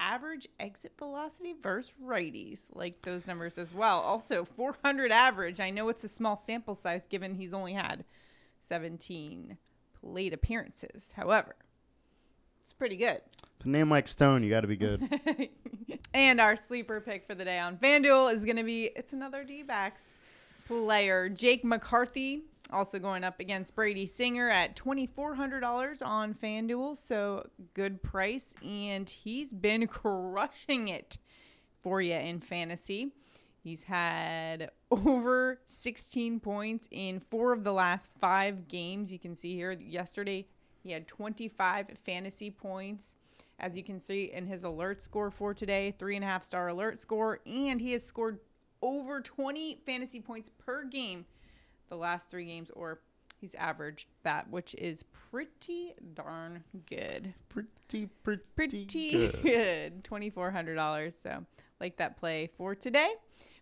average 0.00 0.48
exit 0.58 0.92
velocity 0.98 1.54
versus 1.62 1.94
righties. 2.02 2.66
Like 2.72 3.02
those 3.02 3.26
numbers 3.26 3.58
as 3.58 3.72
well. 3.72 4.00
Also, 4.00 4.44
400 4.44 5.12
average. 5.12 5.60
I 5.60 5.70
know 5.70 5.88
it's 5.88 6.04
a 6.04 6.08
small 6.08 6.36
sample 6.36 6.74
size 6.74 7.06
given 7.06 7.34
he's 7.34 7.54
only 7.54 7.74
had 7.74 8.04
17 8.60 9.56
plate 10.00 10.32
appearances. 10.32 11.12
However, 11.16 11.54
it's 12.68 12.74
pretty 12.74 12.96
good. 12.96 13.22
A 13.64 13.68
name 13.68 13.88
like 13.88 14.06
Stone, 14.06 14.42
you 14.42 14.50
got 14.50 14.60
to 14.60 14.66
be 14.66 14.76
good. 14.76 15.08
and 16.14 16.38
our 16.38 16.54
sleeper 16.54 17.00
pick 17.00 17.26
for 17.26 17.34
the 17.34 17.42
day 17.42 17.58
on 17.58 17.78
FanDuel 17.78 18.34
is 18.34 18.44
going 18.44 18.58
to 18.58 18.62
be 18.62 18.90
it's 18.94 19.14
another 19.14 19.42
D 19.42 19.62
backs 19.62 20.18
player, 20.66 21.30
Jake 21.30 21.64
McCarthy, 21.64 22.42
also 22.70 22.98
going 22.98 23.24
up 23.24 23.40
against 23.40 23.74
Brady 23.74 24.04
Singer 24.04 24.50
at 24.50 24.76
$2,400 24.76 26.06
on 26.06 26.34
FanDuel. 26.34 26.94
So 26.98 27.48
good 27.72 28.02
price. 28.02 28.54
And 28.62 29.08
he's 29.08 29.54
been 29.54 29.86
crushing 29.86 30.88
it 30.88 31.16
for 31.82 32.02
you 32.02 32.16
in 32.16 32.40
fantasy. 32.40 33.12
He's 33.64 33.84
had 33.84 34.72
over 34.90 35.62
16 35.64 36.38
points 36.40 36.86
in 36.90 37.20
four 37.30 37.54
of 37.54 37.64
the 37.64 37.72
last 37.72 38.10
five 38.20 38.68
games. 38.68 39.10
You 39.10 39.18
can 39.18 39.34
see 39.34 39.54
here 39.54 39.72
yesterday 39.72 40.48
he 40.82 40.92
had 40.92 41.06
25 41.08 41.86
fantasy 42.04 42.50
points. 42.50 43.16
As 43.60 43.76
you 43.76 43.82
can 43.82 43.98
see 43.98 44.30
in 44.32 44.46
his 44.46 44.62
alert 44.62 45.00
score 45.02 45.30
for 45.32 45.52
today, 45.52 45.92
three 45.98 46.14
and 46.14 46.24
a 46.24 46.28
half 46.28 46.44
star 46.44 46.68
alert 46.68 46.98
score, 47.00 47.40
and 47.46 47.80
he 47.80 47.92
has 47.92 48.04
scored 48.04 48.38
over 48.82 49.20
20 49.20 49.80
fantasy 49.84 50.20
points 50.20 50.50
per 50.58 50.84
game 50.84 51.24
the 51.88 51.96
last 51.96 52.30
three 52.30 52.44
games, 52.44 52.70
or 52.74 53.00
he's 53.40 53.54
averaged 53.56 54.06
that, 54.22 54.48
which 54.50 54.74
is 54.76 55.02
pretty 55.30 55.94
darn 56.14 56.62
good. 56.86 57.34
pretty, 57.48 58.06
pretty, 58.22 58.42
Pretty 58.54 58.84
good. 58.84 59.42
good. 59.42 60.04
$2,400. 60.04 61.12
So, 61.20 61.44
like 61.80 61.96
that 61.96 62.16
play 62.16 62.50
for 62.56 62.74
today. 62.74 63.10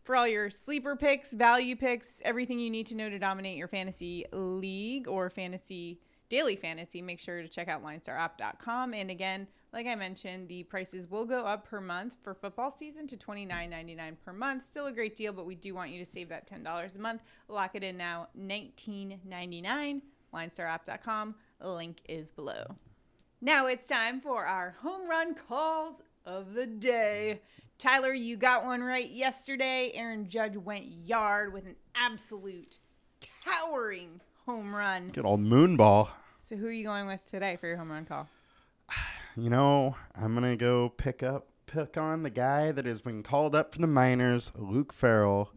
For 0.05 0.15
all 0.15 0.29
your 0.29 0.51
sleeper 0.51 0.95
picks, 0.97 1.33
value 1.33 1.75
picks, 1.75 2.21
everything 2.25 2.59
you 2.61 2.71
need 2.71 2.87
to 2.87 2.95
know 2.97 3.09
to 3.11 3.19
dominate 3.19 3.57
your 3.57 3.67
fantasy 3.69 4.25
league 4.33 5.09
or 5.09 5.31
fantasy 5.31 5.99
daily 6.29 6.57
fantasy, 6.57 7.03
make 7.03 7.19
sure 7.19 7.43
to 7.43 7.49
check 7.49 7.69
out 7.69 7.85
linestarapp.com. 7.85 8.95
And 8.95 9.11
again, 9.11 9.47
like 9.73 9.87
I 9.87 9.95
mentioned, 9.95 10.49
the 10.49 10.63
prices 10.65 11.11
will 11.11 11.25
go 11.25 11.41
up 11.41 11.69
per 11.69 11.81
month 11.81 12.17
for 12.23 12.35
football 12.35 12.71
season 12.71 13.07
to 13.09 13.17
$29.99 13.17 14.17
per 14.25 14.33
month. 14.33 14.65
Still 14.65 14.87
a 14.87 14.93
great 14.93 15.17
deal, 15.17 15.33
but 15.33 15.47
we 15.47 15.55
do 15.55 15.75
want 15.75 15.91
you 15.91 16.03
to 16.05 16.11
save 16.11 16.29
that 16.31 16.49
$10 16.49 16.97
a 16.97 16.99
month. 16.99 17.23
Lock 17.49 17.75
it 17.75 17.85
in 17.85 17.97
now, 17.97 18.29
$19.99. 18.41 20.01
Linestarapp.com. 20.33 21.35
Link 21.61 21.99
is 22.09 22.31
below. 22.31 22.77
Now 23.41 23.67
it's 23.67 23.87
time 23.87 24.21
for 24.21 24.47
our 24.47 24.77
home 24.81 25.09
run 25.09 25.35
calls 25.35 26.03
of 26.25 26.55
the 26.55 26.67
day. 26.67 27.41
Tyler, 27.79 28.15
you 28.15 28.37
got 28.37 28.65
one 28.65 28.83
right 28.83 29.11
yesterday. 29.11 29.93
Aaron 29.95 30.29
Judge 30.29 30.57
went 30.57 30.87
yard 30.87 31.53
with 31.53 31.67
an 31.67 31.77
absolute 31.95 32.79
towering 33.45 34.21
home 34.47 34.73
run. 34.73 35.09
Good 35.09 35.27
old 35.27 35.41
moonball. 35.41 36.09
So 36.39 36.55
who 36.55 36.69
are 36.69 36.73
you 36.73 36.85
going 36.85 37.09
with 37.09 37.29
today 37.29 37.57
for 37.57 37.67
your 37.67 37.77
home 37.77 37.91
run 37.91 38.07
call? 38.07 38.29
You 39.39 39.51
know, 39.51 39.95
I'm 40.15 40.33
gonna 40.33 40.57
go 40.57 40.89
pick 40.89 41.23
up 41.23 41.49
pick 41.67 41.99
on 41.99 42.23
the 42.23 42.31
guy 42.31 42.73
that 42.73 42.87
has 42.87 43.03
been 43.03 43.23
called 43.23 43.55
up 43.55 43.75
from 43.75 43.83
the 43.83 43.87
minors, 43.87 44.51
Luke 44.57 44.95
Farrell, 44.95 45.53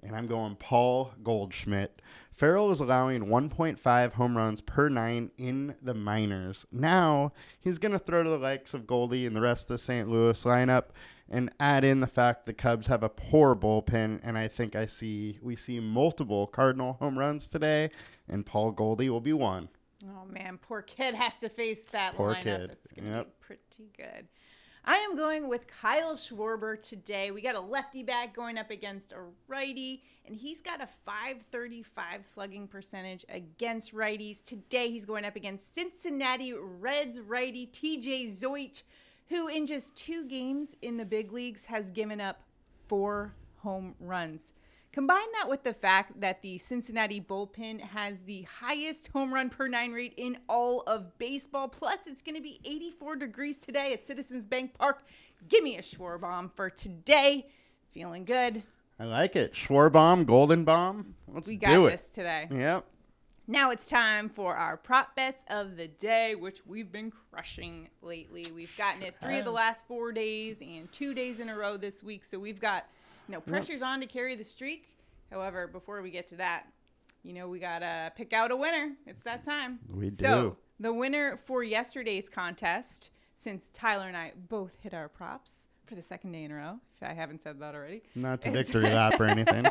and 0.00 0.14
I'm 0.14 0.28
going 0.28 0.54
Paul 0.54 1.10
Goldschmidt. 1.24 2.00
Farrell 2.30 2.70
is 2.70 2.78
allowing 2.78 3.24
1.5 3.24 4.12
home 4.12 4.36
runs 4.36 4.60
per 4.60 4.88
nine 4.88 5.32
in 5.36 5.74
the 5.82 5.94
minors. 5.94 6.66
Now 6.70 7.32
he's 7.58 7.78
gonna 7.78 7.98
throw 7.98 8.22
to 8.22 8.30
the 8.30 8.38
likes 8.38 8.74
of 8.74 8.86
Goldie 8.86 9.26
and 9.26 9.34
the 9.34 9.40
rest 9.40 9.62
of 9.62 9.68
the 9.74 9.78
St. 9.78 10.08
Louis 10.08 10.44
lineup, 10.44 10.90
and 11.28 11.50
add 11.58 11.84
in 11.84 12.00
the 12.00 12.06
fact 12.06 12.46
the 12.46 12.52
Cubs 12.54 12.86
have 12.86 13.02
a 13.02 13.08
poor 13.08 13.54
bullpen, 13.54 14.20
and 14.22 14.38
I 14.38 14.48
think 14.48 14.76
I 14.76 14.86
see 14.86 15.38
we 15.42 15.56
see 15.56 15.80
multiple 15.80 16.46
Cardinal 16.46 16.94
home 16.94 17.18
runs 17.18 17.48
today, 17.48 17.90
and 18.28 18.44
Paul 18.46 18.70
Goldie 18.72 19.10
will 19.10 19.20
be 19.20 19.32
one. 19.32 19.68
Oh 20.04 20.24
man, 20.26 20.58
poor 20.58 20.82
kid 20.82 21.14
has 21.14 21.36
to 21.38 21.48
face 21.48 21.84
that 21.86 22.14
Poor 22.14 22.34
lineup. 22.34 22.42
kid. 22.42 22.70
That's 22.70 22.92
gonna 22.92 23.16
Yep. 23.16 23.26
be 23.26 23.32
pretty 23.40 23.90
good. 23.96 24.28
I 24.88 24.98
am 24.98 25.16
going 25.16 25.48
with 25.48 25.66
Kyle 25.66 26.14
Schwarber 26.14 26.80
today. 26.80 27.32
We 27.32 27.40
got 27.40 27.56
a 27.56 27.60
lefty 27.60 28.04
back 28.04 28.32
going 28.36 28.56
up 28.56 28.70
against 28.70 29.10
a 29.10 29.18
righty, 29.48 30.04
and 30.24 30.36
he's 30.36 30.60
got 30.60 30.80
a 30.80 30.86
535 31.04 32.24
slugging 32.24 32.68
percentage 32.68 33.24
against 33.28 33.92
righties. 33.92 34.44
Today 34.44 34.90
he's 34.90 35.04
going 35.04 35.24
up 35.24 35.34
against 35.34 35.74
Cincinnati 35.74 36.52
Reds 36.52 37.18
righty 37.18 37.66
TJ 37.66 38.26
Zeuch, 38.26 38.84
who 39.28 39.48
in 39.48 39.66
just 39.66 39.96
two 39.96 40.24
games 40.26 40.76
in 40.82 40.96
the 40.96 41.04
big 41.04 41.32
leagues 41.32 41.64
has 41.66 41.90
given 41.90 42.20
up 42.20 42.42
four 42.86 43.34
home 43.58 43.94
runs. 44.00 44.52
Combine 44.92 45.26
that 45.38 45.50
with 45.50 45.62
the 45.62 45.74
fact 45.74 46.20
that 46.20 46.40
the 46.40 46.56
Cincinnati 46.56 47.20
bullpen 47.20 47.80
has 47.80 48.20
the 48.22 48.42
highest 48.42 49.08
home 49.08 49.34
run 49.34 49.50
per 49.50 49.68
nine 49.68 49.92
rate 49.92 50.14
in 50.16 50.38
all 50.48 50.80
of 50.86 51.18
baseball. 51.18 51.68
Plus, 51.68 52.06
it's 52.06 52.22
going 52.22 52.36
to 52.36 52.40
be 52.40 52.60
84 52.64 53.16
degrees 53.16 53.58
today 53.58 53.92
at 53.92 54.06
Citizens 54.06 54.46
Bank 54.46 54.72
Park. 54.72 55.04
Give 55.48 55.62
me 55.62 55.76
a 55.76 55.82
Schwarbomb 55.82 56.50
for 56.54 56.70
today. 56.70 57.46
Feeling 57.92 58.24
good. 58.24 58.62
I 58.98 59.04
like 59.04 59.36
it. 59.36 59.52
Schwarbomb, 59.52 60.24
Golden 60.24 60.64
Bomb. 60.64 61.14
Let's 61.28 61.48
We 61.48 61.56
got 61.56 61.72
do 61.72 61.86
it. 61.88 61.90
this 61.90 62.08
today. 62.08 62.48
Yep. 62.50 62.86
Now 63.48 63.70
it's 63.70 63.88
time 63.88 64.28
for 64.28 64.56
our 64.56 64.76
prop 64.76 65.14
bets 65.14 65.44
of 65.48 65.76
the 65.76 65.86
day, 65.86 66.34
which 66.34 66.62
we've 66.66 66.90
been 66.90 67.12
crushing 67.30 67.88
lately. 68.02 68.46
We've 68.52 68.76
gotten 68.76 69.02
it 69.02 69.14
three 69.22 69.38
of 69.38 69.44
the 69.44 69.52
last 69.52 69.86
four 69.86 70.10
days 70.10 70.60
and 70.60 70.90
two 70.90 71.14
days 71.14 71.38
in 71.38 71.48
a 71.48 71.56
row 71.56 71.76
this 71.76 72.02
week. 72.02 72.24
So 72.24 72.40
we've 72.40 72.58
got, 72.60 72.86
you 73.28 73.34
know, 73.34 73.40
pressure's 73.40 73.82
on 73.82 74.00
to 74.00 74.06
carry 74.06 74.34
the 74.34 74.42
streak. 74.42 74.88
However, 75.30 75.68
before 75.68 76.02
we 76.02 76.10
get 76.10 76.26
to 76.28 76.36
that, 76.36 76.64
you 77.22 77.32
know, 77.34 77.48
we 77.48 77.60
got 77.60 77.80
to 77.80 78.12
pick 78.16 78.32
out 78.32 78.50
a 78.50 78.56
winner. 78.56 78.92
It's 79.06 79.22
that 79.22 79.42
time. 79.42 79.78
We 79.88 80.10
So 80.10 80.24
do. 80.50 80.56
the 80.80 80.92
winner 80.92 81.36
for 81.36 81.62
yesterday's 81.62 82.28
contest, 82.28 83.10
since 83.36 83.70
Tyler 83.70 84.08
and 84.08 84.16
I 84.16 84.32
both 84.48 84.78
hit 84.80 84.92
our 84.92 85.08
props, 85.08 85.68
for 85.86 85.94
the 85.94 86.02
second 86.02 86.32
day 86.32 86.44
in 86.44 86.50
a 86.50 86.54
row. 86.54 86.78
If 87.00 87.08
I 87.08 87.14
haven't 87.14 87.42
said 87.42 87.60
that 87.60 87.74
already. 87.74 88.02
Not 88.14 88.42
to 88.42 88.50
victory 88.50 88.84
lap 88.84 89.20
or 89.20 89.24
anything. 89.24 89.66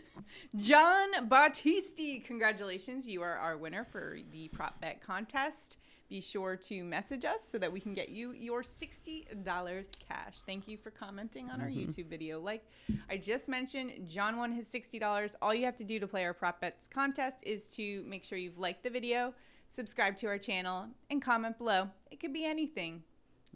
John 0.56 1.28
Battisti, 1.28 2.24
congratulations. 2.24 3.08
You 3.08 3.22
are 3.22 3.36
our 3.36 3.56
winner 3.56 3.84
for 3.84 4.18
the 4.32 4.48
prop 4.48 4.80
bet 4.80 5.02
contest. 5.02 5.78
Be 6.10 6.20
sure 6.20 6.54
to 6.54 6.84
message 6.84 7.24
us 7.24 7.42
so 7.42 7.58
that 7.58 7.72
we 7.72 7.80
can 7.80 7.94
get 7.94 8.10
you 8.10 8.32
your 8.32 8.62
$60 8.62 9.86
cash. 10.06 10.42
Thank 10.46 10.68
you 10.68 10.76
for 10.76 10.90
commenting 10.90 11.50
on 11.50 11.62
our 11.62 11.68
YouTube 11.68 12.08
video. 12.08 12.38
Like 12.38 12.62
I 13.08 13.16
just 13.16 13.48
mentioned, 13.48 13.92
John 14.06 14.36
won 14.36 14.52
his 14.52 14.70
$60. 14.70 15.34
All 15.40 15.54
you 15.54 15.64
have 15.64 15.76
to 15.76 15.84
do 15.84 15.98
to 15.98 16.06
play 16.06 16.24
our 16.26 16.34
prop 16.34 16.60
bets 16.60 16.86
contest 16.86 17.38
is 17.42 17.66
to 17.68 18.04
make 18.06 18.22
sure 18.22 18.36
you've 18.36 18.58
liked 18.58 18.82
the 18.82 18.90
video, 18.90 19.32
subscribe 19.68 20.16
to 20.18 20.26
our 20.26 20.38
channel, 20.38 20.88
and 21.08 21.22
comment 21.22 21.56
below. 21.56 21.88
It 22.10 22.20
could 22.20 22.34
be 22.34 22.44
anything. 22.44 23.02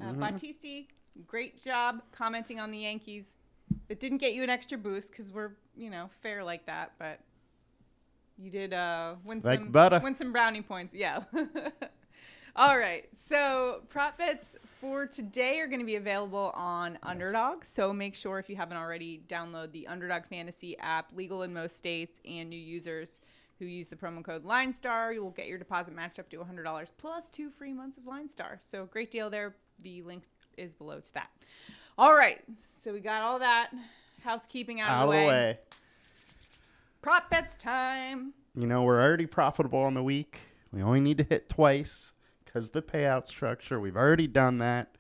Uh, 0.01 0.13
Battisti, 0.13 0.87
great 1.27 1.63
job 1.63 2.03
commenting 2.13 2.61
on 2.61 2.71
the 2.71 2.79
Yankees. 2.79 3.35
It 3.89 4.01
didn't 4.01 4.19
get 4.19 4.35
you 4.35 4.43
an 4.43 4.51
extra 4.51 4.79
boost 4.79 5.11
because 5.11 5.33
we're, 5.33 5.53
you 5.77 5.91
know, 5.91 6.11
fair 6.23 6.43
like 6.45 6.67
that, 6.67 6.93
but 6.99 7.21
you 8.39 8.51
did 8.51 8.73
uh, 8.73 9.15
win 9.25 9.41
Like 9.43 9.59
some 9.61 9.71
butter. 9.71 10.01
win 10.03 10.15
some 10.15 10.33
brownie 10.33 10.63
points. 10.63 10.95
Yeah. 10.95 11.23
All 12.57 12.77
right. 12.79 13.09
So 13.29 13.83
prop 13.89 14.19
bets 14.19 14.57
for 14.81 15.07
today 15.07 15.61
are 15.61 15.67
going 15.67 15.81
to 15.81 15.87
be 15.87 15.97
available 15.97 16.53
on 16.55 16.99
Underdog. 17.03 17.65
So 17.65 17.93
make 17.93 18.15
sure 18.15 18.39
if 18.39 18.49
you 18.49 18.57
haven't 18.57 18.77
already, 18.77 19.23
download 19.29 19.73
the 19.73 19.87
Underdog 19.87 20.25
Fantasy 20.27 20.77
app, 20.79 21.11
legal 21.15 21.43
in 21.43 21.53
most 21.53 21.77
states, 21.77 22.21
and 22.25 22.51
new 22.51 22.59
users 22.59 23.21
who 23.59 23.67
use 23.67 23.89
the 23.89 23.97
promo 23.97 24.23
code 24.23 24.45
LineStar, 24.45 25.13
you 25.13 25.23
will 25.23 25.31
get 25.33 25.49
your 25.49 25.59
deposit 25.59 25.93
matched 25.95 26.19
up 26.21 26.29
to 26.31 26.37
$100 26.39 26.93
plus 26.97 27.29
two 27.29 27.51
free 27.51 27.73
months 27.73 27.99
of 27.99 28.05
LineStar. 28.05 28.59
So 28.61 28.87
great 28.87 29.11
deal 29.11 29.31
there. 29.31 29.57
The 29.83 30.03
link 30.03 30.25
is 30.59 30.75
below 30.75 31.01
to 31.01 31.15
that. 31.15 31.31
All 31.97 32.15
right. 32.15 32.41
So 32.83 32.93
we 32.93 33.01
got 33.01 33.23
all 33.23 33.39
that 33.39 33.71
housekeeping 34.23 34.81
out, 34.81 34.91
Out 34.91 35.05
of 35.09 35.11
the 35.15 35.27
way. 35.27 35.59
Prop 37.03 37.31
bets 37.31 37.57
time. 37.57 38.33
You 38.55 38.67
know, 38.67 38.83
we're 38.83 39.01
already 39.01 39.27
profitable 39.27 39.81
on 39.81 39.95
the 39.95 40.03
week. 40.03 40.39
We 40.73 40.83
only 40.83 41.01
need 41.01 41.19
to 41.19 41.25
hit 41.25 41.49
twice 41.49 42.13
because 42.45 42.71
the 42.71 42.83
payout 42.83 43.27
structure. 43.27 43.79
We've 43.81 43.97
already 43.97 44.27
done 44.27 44.59
that. 44.59 44.97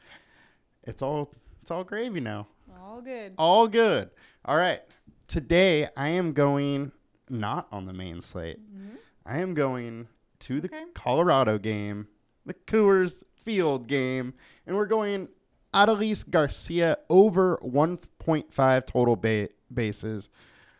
It's 0.84 1.02
all 1.02 1.32
it's 1.60 1.70
all 1.70 1.84
gravy 1.84 2.20
now. 2.20 2.46
All 2.80 3.00
good. 3.00 3.34
All 3.36 3.68
good. 3.68 4.10
All 4.44 4.56
right. 4.56 4.80
Today 5.26 5.88
I 5.96 6.08
am 6.10 6.32
going 6.32 6.92
not 7.28 7.68
on 7.70 7.84
the 7.86 7.92
main 7.92 8.20
slate. 8.22 8.58
Mm-hmm. 8.60 8.96
I 9.26 9.38
am 9.38 9.54
going 9.54 10.08
to 10.40 10.60
the 10.60 10.68
Okay. 10.68 10.84
Colorado 10.94 11.58
game, 11.58 12.08
the 12.46 12.54
Coors 12.54 13.22
Field 13.44 13.86
game, 13.86 14.32
and 14.66 14.76
we're 14.76 14.86
going 14.86 15.28
Adolis 15.74 16.28
Garcia 16.28 16.98
over 17.10 17.58
1.5 17.62 18.86
total 18.86 19.16
ba- 19.16 19.48
bases. 19.72 20.28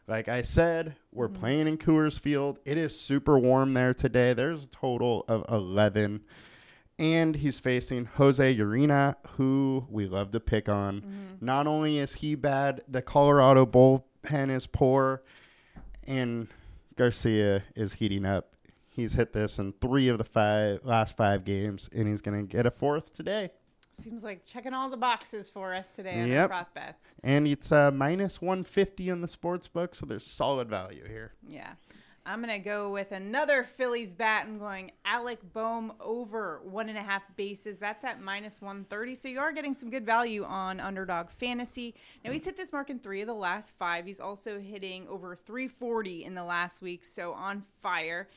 Like 0.07 0.29
I 0.29 0.42
said, 0.42 0.96
we're 1.12 1.29
mm-hmm. 1.29 1.40
playing 1.40 1.68
in 1.68 1.79
Coors 1.79 2.18
Field. 2.18 2.59
It 2.64 2.79
is 2.79 2.98
super 2.98 3.38
warm 3.38 3.74
there 3.74 3.92
today. 3.92 4.33
There's 4.33 4.64
a 4.64 4.68
total 4.68 5.24
of 5.29 5.44
11. 5.51 6.22
And 6.98 7.37
he's 7.37 7.61
facing 7.61 8.07
Jose 8.07 8.57
Urena, 8.57 9.16
who 9.37 9.87
we 9.88 10.07
love 10.07 10.33
to 10.33 10.40
pick 10.40 10.68
on. 10.68 11.03
Mm-hmm. 11.03 11.44
Not 11.44 11.66
only 11.66 11.98
is 11.98 12.14
he 12.14 12.35
bad, 12.35 12.81
the 12.88 13.03
Colorado 13.03 13.66
bullpen 13.66 14.51
is 14.51 14.66
poor, 14.66 15.22
and 16.09 16.48
Garcia 16.96 17.62
is 17.77 17.92
heating 17.92 18.24
up. 18.24 18.57
He's 18.88 19.12
hit 19.12 19.33
this 19.33 19.61
in 19.61 19.74
three 19.74 20.09
of 20.09 20.18
the 20.18 20.24
five 20.24 20.81
last 20.83 21.16
five 21.16 21.44
games, 21.44 21.88
and 21.94 22.09
he's 22.09 22.20
going 22.20 22.44
to 22.44 22.57
get 22.57 22.66
a 22.66 22.70
fourth 22.72 23.12
today. 23.12 23.51
Seems 23.99 24.23
like 24.23 24.45
checking 24.45 24.73
all 24.75 24.89
the 24.89 24.97
boxes 24.97 25.49
for 25.51 25.75
us 25.75 25.97
today 25.97 26.21
on 26.21 26.29
Yep. 26.29 26.49
prop 26.51 26.73
bets. 26.75 27.05
And 27.25 27.47
it's 27.49 27.73
uh, 27.73 27.91
minus 27.91 28.41
150 28.41 29.11
on 29.11 29.21
the 29.21 29.29
sports 29.29 29.67
book, 29.67 29.95
so 29.95 30.07
there's 30.07 30.25
solid 30.27 30.69
value 30.69 31.05
here. 31.07 31.33
Yeah. 31.49 31.73
I'm 32.25 32.43
going 32.43 32.53
to 32.53 32.63
go 32.63 32.93
with 32.93 33.13
another 33.13 33.65
Phillies 33.65 34.13
bat. 34.13 34.45
I'm 34.47 34.59
going 34.59 34.93
Alec 35.07 35.39
Bohm 35.55 35.95
over 35.99 36.61
one 36.63 36.91
and 36.91 36.99
a 36.99 37.03
half 37.03 37.23
bases. 37.37 37.79
That's 37.79 38.05
at 38.05 38.21
minus 38.21 38.61
130. 38.61 39.15
So 39.15 39.29
you 39.29 39.41
are 39.41 39.51
getting 39.51 39.73
some 39.75 39.89
good 39.89 40.05
value 40.05 40.45
on 40.45 40.79
underdog 40.79 41.31
fantasy. 41.31 41.95
Now, 42.23 42.31
he's 42.33 42.45
hit 42.45 42.55
this 42.55 42.71
mark 42.71 42.91
in 42.91 42.99
three 42.99 43.23
of 43.23 43.29
the 43.29 43.35
last 43.35 43.75
five. 43.79 44.05
He's 44.05 44.21
also 44.21 44.61
hitting 44.61 45.09
over 45.09 45.35
340 45.37 46.25
in 46.25 46.35
the 46.35 46.45
last 46.45 46.83
week. 46.83 47.03
So 47.07 47.33
on 47.33 47.65
fire. 47.83 48.29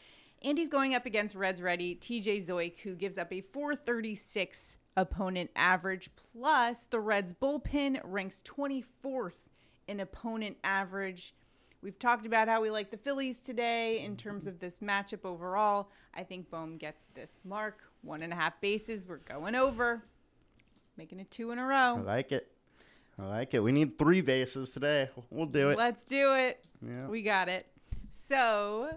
And 0.42 0.58
he's 0.58 0.70
going 0.70 0.96
up 0.96 1.06
against 1.06 1.36
Reds 1.36 1.62
Ready, 1.62 1.94
TJ 1.96 2.48
Zeuch, 2.48 2.80
who 2.80 2.96
gives 2.96 3.18
up 3.18 3.32
a 3.34 3.42
436 3.42 4.78
opponent 4.98 5.52
average. 5.56 6.10
Plus, 6.16 6.86
the 6.86 7.00
Reds 7.00 7.34
bullpen 7.34 8.00
ranks 8.04 8.44
24th 8.44 9.48
in 9.88 10.00
opponent 10.00 10.58
average. 10.64 11.34
We've 11.82 11.98
talked 11.98 12.26
about 12.28 12.48
how 12.48 12.62
we 12.62 12.70
like 12.70 12.92
the 12.92 12.98
Phillies 12.98 13.40
today 13.40 14.02
in 14.02 14.16
terms 14.16 14.46
of 14.46 14.60
this 14.60 14.80
matchup 14.80 15.26
overall. 15.26 15.90
I 16.14 16.24
think 16.24 16.52
Bohm 16.52 16.78
gets 16.78 17.08
this 17.16 17.40
mark. 17.44 17.80
One 18.04 18.22
and 18.22 18.32
a 18.32 18.36
half 18.36 18.62
bases. 18.62 19.06
We're 19.08 19.18
going 19.18 19.56
over. 19.56 20.04
Making 20.96 21.22
it 21.22 21.32
two 21.32 21.52
in 21.52 21.58
a 21.58 21.66
row. 21.66 21.98
I 21.98 22.02
like 22.02 22.32
it. 22.32 22.52
I 23.18 23.26
like 23.26 23.54
it. 23.54 23.62
We 23.62 23.72
need 23.72 23.98
three 23.98 24.22
bases 24.22 24.70
today. 24.70 25.10
We'll 25.30 25.48
do 25.48 25.72
it. 25.72 25.78
Let's 25.78 26.06
do 26.06 26.34
it. 26.34 26.66
Yeah. 26.86 27.08
We 27.08 27.24
got 27.24 27.50
it. 27.50 27.68
So, 28.12 28.90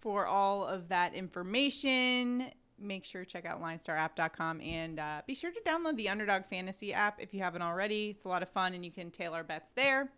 for 0.00 0.26
all 0.26 0.64
of 0.64 0.88
that 0.88 1.14
information, 1.14 2.52
make 2.80 3.04
sure 3.04 3.24
to 3.24 3.30
check 3.30 3.44
out 3.44 3.62
linestarapp.com 3.62 4.60
and 4.60 5.00
uh, 5.00 5.22
be 5.26 5.34
sure 5.34 5.50
to 5.50 5.60
download 5.60 5.96
the 5.96 6.08
Underdog 6.08 6.44
Fantasy 6.46 6.92
app 6.92 7.20
if 7.20 7.34
you 7.34 7.40
haven't 7.40 7.62
already. 7.62 8.10
It's 8.10 8.24
a 8.24 8.28
lot 8.28 8.42
of 8.42 8.48
fun 8.48 8.74
and 8.74 8.84
you 8.84 8.90
can 8.90 9.10
tailor 9.10 9.42
bets 9.42 9.70
there. 9.74 10.08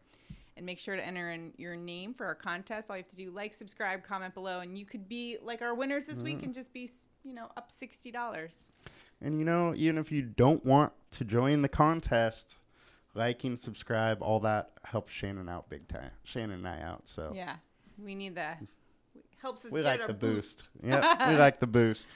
And 0.57 0.67
make 0.67 0.79
sure 0.79 0.95
to 0.95 1.03
enter 1.03 1.31
in 1.31 1.53
your 1.57 1.75
name 1.75 2.13
for 2.13 2.27
our 2.27 2.35
contest. 2.35 2.91
All 2.91 2.97
you 2.97 3.03
have 3.03 3.11
to 3.11 3.17
do, 3.17 3.31
like, 3.31 3.55
subscribe, 3.55 4.03
comment 4.03 4.35
below, 4.35 4.61
and 4.61 4.77
you 4.77 4.85
could 4.85 5.09
be 5.09 5.39
like 5.43 5.63
our 5.63 5.75
winners 5.75 6.07
this 6.07 6.21
week 6.21 6.43
and 6.43 6.53
just 6.53 6.75
be, 6.75 6.91
you 7.23 7.33
know, 7.33 7.47
up 7.57 7.71
sixty 7.71 8.11
dollars. 8.11 8.69
And 9.23 9.39
you 9.39 9.45
know, 9.47 9.73
even 9.75 9.97
if 9.97 10.13
you 10.13 10.21
don't 10.21 10.63
want 10.67 10.93
to 11.13 11.25
join 11.25 11.63
the 11.63 11.69
contest, 11.69 12.59
liking, 13.15 13.57
subscribe, 13.57 14.23
all 14.23 14.41
that 14.41 14.73
helps 14.85 15.13
Shannon 15.13 15.49
out 15.49 15.71
big 15.71 15.89
time. 15.89 16.11
Shannon 16.25 16.67
and 16.67 16.69
I 16.69 16.83
out. 16.83 17.09
So 17.09 17.33
Yeah, 17.35 17.57
we 17.99 18.15
need 18.15 18.35
that. 18.35 18.63
Helps 19.41 19.65
us 19.65 19.73
we 19.73 19.81
get 19.81 20.01
like 20.01 20.05
a 20.05 20.09
the 20.09 20.13
boost. 20.13 20.69
Yeah, 20.83 21.31
we 21.31 21.39
like 21.39 21.61
the 21.61 21.67
boost. 21.67 22.11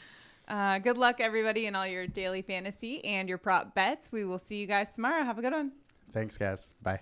Uh, 0.46 0.78
good 0.78 0.98
luck, 0.98 1.20
everybody, 1.20 1.66
in 1.66 1.74
all 1.74 1.86
your 1.86 2.06
daily 2.06 2.42
fantasy 2.42 3.04
and 3.04 3.28
your 3.28 3.38
prop 3.38 3.74
bets. 3.74 4.12
We 4.12 4.24
will 4.24 4.38
see 4.38 4.56
you 4.56 4.66
guys 4.66 4.94
tomorrow. 4.94 5.24
Have 5.24 5.38
a 5.38 5.42
good 5.42 5.52
one. 5.52 5.72
Thanks, 6.12 6.36
guys. 6.36 6.74
Bye. 6.82 7.00